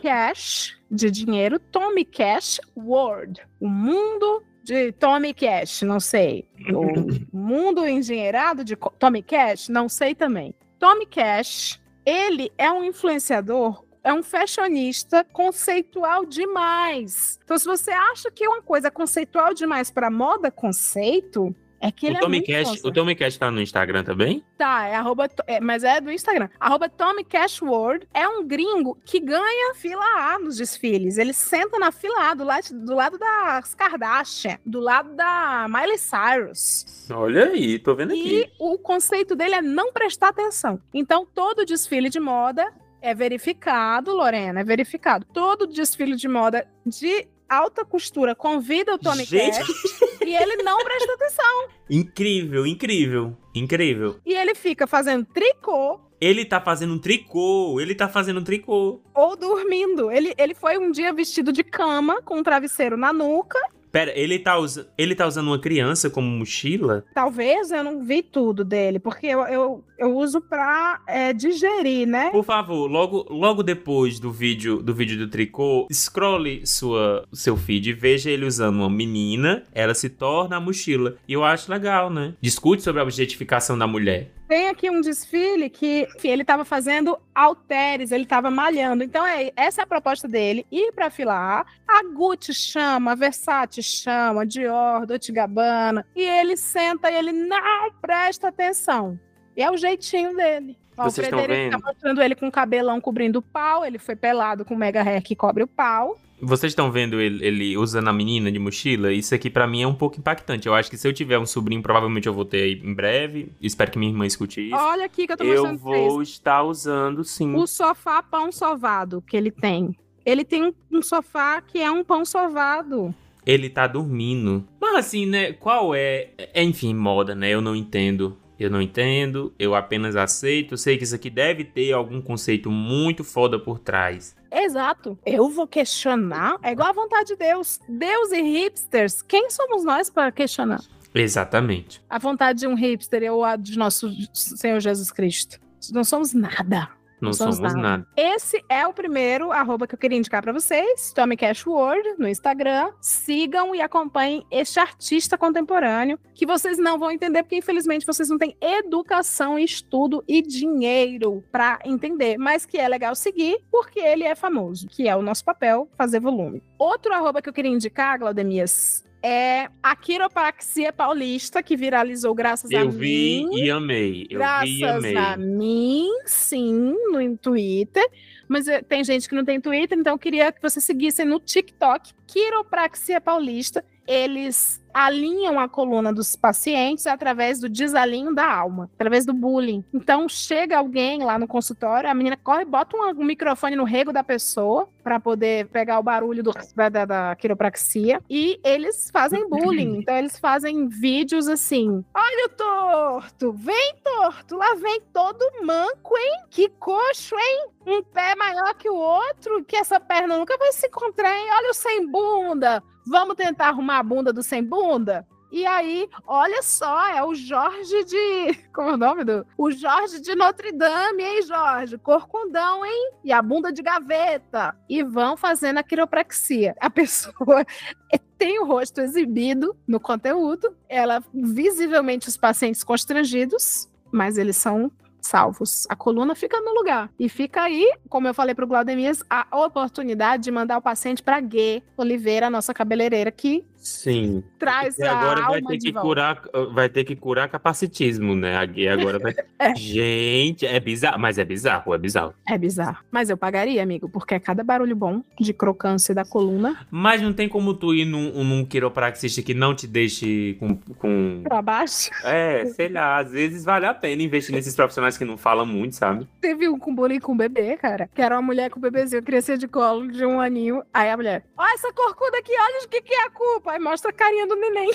[0.00, 3.42] Cash, de dinheiro, Tommy Cash World.
[3.58, 6.46] O mundo de Tommy Cash, não sei.
[6.72, 10.54] O mundo engenheirado de Tommy Cash, não sei também.
[10.80, 17.38] Tommy Cash, ele é um influenciador, é um fashionista conceitual demais.
[17.44, 22.06] Então, se você acha que uma coisa é conceitual demais para moda conceito, é que
[22.06, 24.44] ele O Tommy, é Cash, o Tommy Cash tá no Instagram também?
[24.58, 26.48] Tá, é arroba, é, mas é do Instagram.
[26.60, 31.16] Arroba Tommy Cash World é um gringo que ganha fila A nos desfiles.
[31.16, 35.98] Ele senta na fila A, do lado, do lado das Kardashian, do lado da Miley
[35.98, 37.08] Cyrus.
[37.10, 38.52] Olha aí, tô vendo E aqui.
[38.58, 40.80] o conceito dele é não prestar atenção.
[40.92, 42.70] Então, todo desfile de moda
[43.00, 45.24] é verificado, Lorena, é verificado.
[45.32, 49.58] Todo desfile de moda de alta costura convida o Tommy Gente.
[49.58, 49.68] Cash
[50.30, 51.68] e ele não presta atenção.
[51.88, 54.16] Incrível, incrível, incrível.
[54.24, 59.00] E ele fica fazendo tricô Ele tá fazendo um tricô, ele tá fazendo um tricô.
[59.14, 60.10] ou dormindo.
[60.10, 63.58] Ele, ele foi um dia vestido de cama, com um travesseiro na nuca.
[63.90, 64.88] Pera, ele tá, usa...
[64.96, 67.04] ele tá usando uma criança como mochila?
[67.12, 72.30] Talvez eu não vi tudo dele, porque eu, eu, eu uso pra é, digerir, né?
[72.30, 77.90] Por favor, logo, logo depois do vídeo do vídeo do tricô, scrolle sua, seu feed
[77.90, 81.16] e veja ele usando uma menina, ela se torna a mochila.
[81.28, 82.34] E eu acho legal, né?
[82.40, 84.32] Discute sobre a objetificação da mulher.
[84.48, 89.04] Tem aqui um desfile que enfim, ele estava fazendo halteres, ele estava malhando.
[89.04, 91.66] Então, é, essa é a proposta dele: ir para a fila A.
[91.86, 96.06] A Gucci chama, a Versace chama, Dior, Dolce Gabbana.
[96.16, 99.18] E ele senta e ele não presta atenção.
[99.56, 100.76] E é o jeitinho dele.
[100.96, 103.84] Ó, o Vocês estão Frederico tá mostrando ele com o cabelão cobrindo o pau.
[103.84, 106.18] Ele foi pelado com o mega hair que cobre o pau.
[106.42, 109.12] Vocês estão vendo ele, ele usando a menina de mochila?
[109.12, 110.66] Isso aqui pra mim é um pouco impactante.
[110.66, 113.52] Eu acho que se eu tiver um sobrinho, provavelmente eu vou ter aí em breve.
[113.60, 114.74] Espero que minha irmã escute isso.
[114.74, 116.12] Olha aqui que eu tô eu mostrando vocês.
[116.12, 117.54] vou estar usando sim.
[117.54, 119.94] o sofá pão sovado que ele tem.
[120.24, 123.14] Ele tem um, um sofá que é um pão sovado.
[123.44, 124.66] Ele tá dormindo.
[124.80, 125.52] Mas assim, né?
[125.52, 126.30] Qual é.
[126.38, 127.50] é, Enfim, moda, né?
[127.50, 128.36] Eu não entendo.
[128.60, 130.74] Eu não entendo, eu apenas aceito.
[130.74, 134.36] Eu sei que isso aqui deve ter algum conceito muito foda por trás.
[134.52, 135.18] Exato.
[135.24, 136.56] Eu vou questionar.
[136.62, 137.80] É igual a vontade de Deus.
[137.88, 140.82] Deus e hipsters, quem somos nós para questionar?
[141.14, 142.02] Exatamente.
[142.08, 145.58] A vontade de um hipster ou a de nosso Senhor Jesus Cristo?
[145.92, 146.99] Não somos nada.
[147.20, 147.88] Não, somos, somos nada.
[147.88, 148.06] nada.
[148.16, 152.28] Esse é o primeiro arroba que eu queria indicar para vocês, Tommy Cash World, no
[152.28, 152.92] Instagram.
[153.00, 158.38] Sigam e acompanhem este artista contemporâneo, que vocês não vão entender, porque infelizmente vocês não
[158.38, 164.34] têm educação, estudo e dinheiro para entender, mas que é legal seguir, porque ele é
[164.34, 166.62] famoso, que é o nosso papel, fazer volume.
[166.78, 172.80] Outro arroba que eu queria indicar, Glaudemias, é a quiropraxia paulista, que viralizou graças eu
[172.80, 172.90] a mim.
[172.90, 174.26] Eu vi e amei.
[174.30, 175.16] Eu graças vi e amei.
[175.16, 178.06] a mim, sim, no Twitter.
[178.48, 181.38] Mas eh, tem gente que não tem Twitter, então eu queria que você seguisse no
[181.38, 183.84] TikTok, Quiropraxia Paulista.
[184.10, 189.84] Eles alinham a coluna dos pacientes através do desalinho da alma, através do bullying.
[189.94, 194.12] Então chega alguém lá no consultório, a menina corre, bota um, um microfone no rego
[194.12, 199.98] da pessoa para poder pegar o barulho do, da, da, quiropraxia e eles fazem bullying.
[199.98, 206.42] Então eles fazem vídeos assim: olha o torto, vem torto, lá vem todo manco, hein?
[206.50, 207.68] Que coxo, hein?
[207.86, 211.46] Um pé maior que o outro, que essa perna nunca vai se encontrar, hein?
[211.58, 212.82] Olha o sem bunda.
[213.10, 215.26] Vamos tentar arrumar a bunda do sem bunda?
[215.50, 218.54] E aí, olha só, é o Jorge de.
[218.72, 219.44] Como é o nome do?
[219.58, 221.98] O Jorge de Notre Dame, hein, Jorge?
[221.98, 223.14] Corcundão, hein?
[223.24, 224.76] E a bunda de gaveta.
[224.88, 226.76] E vão fazendo a quiropraxia.
[226.78, 227.66] A pessoa
[228.38, 234.88] tem o rosto exibido no conteúdo, ela visivelmente os pacientes constrangidos, mas eles são
[235.20, 235.86] salvos.
[235.88, 237.10] A coluna fica no lugar.
[237.18, 241.22] E fica aí, como eu falei para o Glaudemias, a oportunidade de mandar o paciente
[241.22, 244.42] para Gui Oliveira, nossa cabeleireira, que Sim.
[244.58, 246.42] Traz e agora vai ter que curar,
[246.72, 248.56] vai ter que curar capacitismo, né?
[248.56, 249.34] A agora vai.
[249.58, 249.74] é.
[249.74, 252.34] Gente, é bizarro, mas é bizarro, é bizarro.
[252.46, 252.98] É bizarro.
[253.10, 256.86] Mas eu pagaria, amigo, porque é cada barulho bom de crocância da coluna.
[256.90, 261.40] Mas não tem como tu ir num, num quiropraxista que não te deixe com, com.
[261.42, 262.10] Pra baixo?
[262.22, 265.96] É, sei lá, às vezes vale a pena investir nesses profissionais que não falam muito,
[265.96, 266.28] sabe?
[266.40, 268.10] Teve um com bullying com bebê, cara.
[268.14, 270.82] Que era uma mulher com o bebezinho, crescia de colo de um aninho.
[270.92, 273.78] Aí a mulher, ó, essa corcuda aqui, olha o que, que é a culpa pai
[273.78, 274.90] mostra a carinha do neném.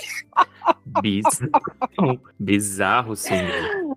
[1.02, 3.34] Bizarro, bizarro sim.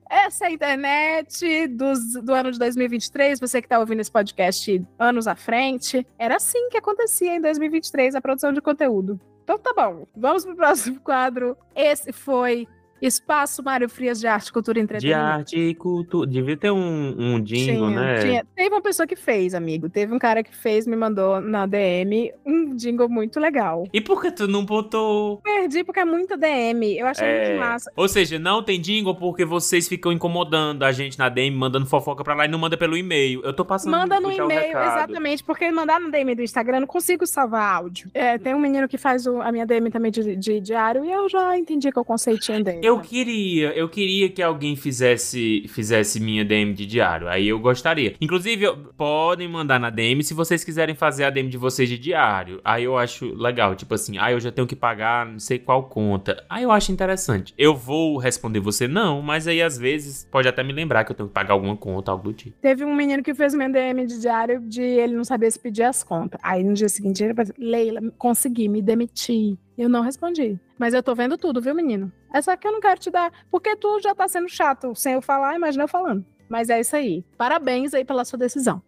[0.09, 3.41] Essa é a internet dos, do ano de 2023.
[3.41, 8.15] Você que está ouvindo esse podcast anos à frente, era assim que acontecia em 2023
[8.15, 9.21] a produção de conteúdo.
[9.43, 11.57] Então tá bom, vamos pro próximo quadro.
[11.75, 12.69] Esse foi
[13.01, 15.25] Espaço Mário Frias de Arte, Cultura e Entretenimento.
[15.25, 16.29] De arte e cultura.
[16.29, 18.21] Devia ter um, um jingle, tinha, né?
[18.21, 18.47] Tinha.
[18.55, 19.89] Teve uma pessoa que fez, amigo.
[19.89, 23.85] Teve um cara que fez, me mandou na DM um jingle muito legal.
[23.93, 25.39] E por que tu não botou?
[25.39, 26.99] Perdi porque é muita DM.
[26.99, 27.49] Eu achei é...
[27.49, 27.93] muito massa.
[27.97, 32.25] Ou seja, não tem jingle porque vocês ficam incomodando a gente na DM, mandando fofoca
[32.25, 33.43] pra lá e não manda pelo e-mail.
[33.45, 35.45] Eu tô passando Manda no e-mail, exatamente.
[35.45, 38.11] Porque mandar no DM do Instagram, eu não consigo salvar áudio.
[38.13, 41.11] É, tem um menino que faz o, a minha DM também de, de diário e
[41.11, 42.88] eu já entendi que é o conceitinho dele.
[42.89, 47.29] Eu queria, eu queria que alguém fizesse fizesse minha DM de diário.
[47.29, 48.15] Aí eu gostaria.
[48.19, 48.65] Inclusive,
[48.97, 52.63] podem mandar na DM se vocês quiserem fazer a DM de vocês de diário.
[52.65, 55.83] Aí eu acho legal, tipo assim, ah, eu já tenho que pagar não sei qual
[55.83, 56.43] conta.
[56.49, 57.53] Aí eu acho interessante.
[57.59, 61.17] Eu vou responder você não, mas aí às vezes pode até me lembrar que eu
[61.17, 62.57] tenho que pagar alguma conta, algo do tipo.
[62.59, 65.83] Teve um menino que fez minha DM de diário de ele não sabia se pedir
[65.83, 66.41] as contas.
[66.43, 69.59] Aí no dia seguinte ele falou, Leila, consegui, me demitir.
[69.79, 70.59] Eu não respondi.
[70.77, 72.13] Mas eu tô vendo tudo, viu, menino?
[72.35, 73.33] É só que eu não quero te dar.
[73.49, 76.27] Porque tu já tá sendo chato sem eu falar, imagina eu falando.
[76.49, 77.25] Mas é isso aí.
[77.37, 78.83] Parabéns aí pela sua decisão.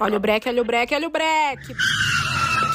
[0.00, 1.74] Olha o breque, olha o breque, olha o breque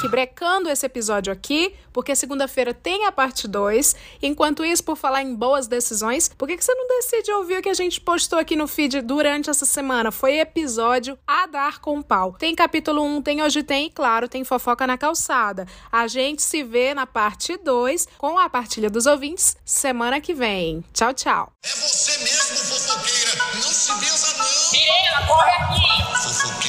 [0.06, 3.94] aqui brecando esse episódio aqui, porque segunda-feira tem a parte 2.
[4.22, 7.62] Enquanto isso, por falar em boas decisões, por que, que você não decide ouvir o
[7.62, 10.10] que a gente postou aqui no feed durante essa semana?
[10.10, 12.32] Foi episódio a dar com pau.
[12.38, 15.66] Tem capítulo 1, um, tem hoje tem, e claro, tem fofoca na calçada.
[15.90, 20.84] A gente se vê na parte 2 com a partilha dos ouvintes semana que vem.
[20.92, 21.52] Tchau, tchau.
[21.62, 23.44] É você mesmo, fofoqueira.
[23.54, 24.72] Não se benza, não.
[24.72, 26.22] Mirena, corre aqui.
[26.22, 26.65] Fofoqueira.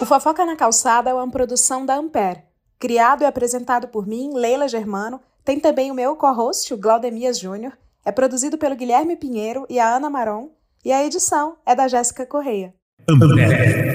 [0.00, 2.44] O Fofoca na Calçada é uma produção da Ampere.
[2.78, 7.72] Criado e apresentado por mim, Leila Germano, tem também o meu co-host, o Glaudemias Júnior,
[8.04, 10.50] é produzido pelo Guilherme Pinheiro e a Ana Maron,
[10.84, 12.72] e a edição é da Jéssica Correia.
[13.10, 13.87] Ampere.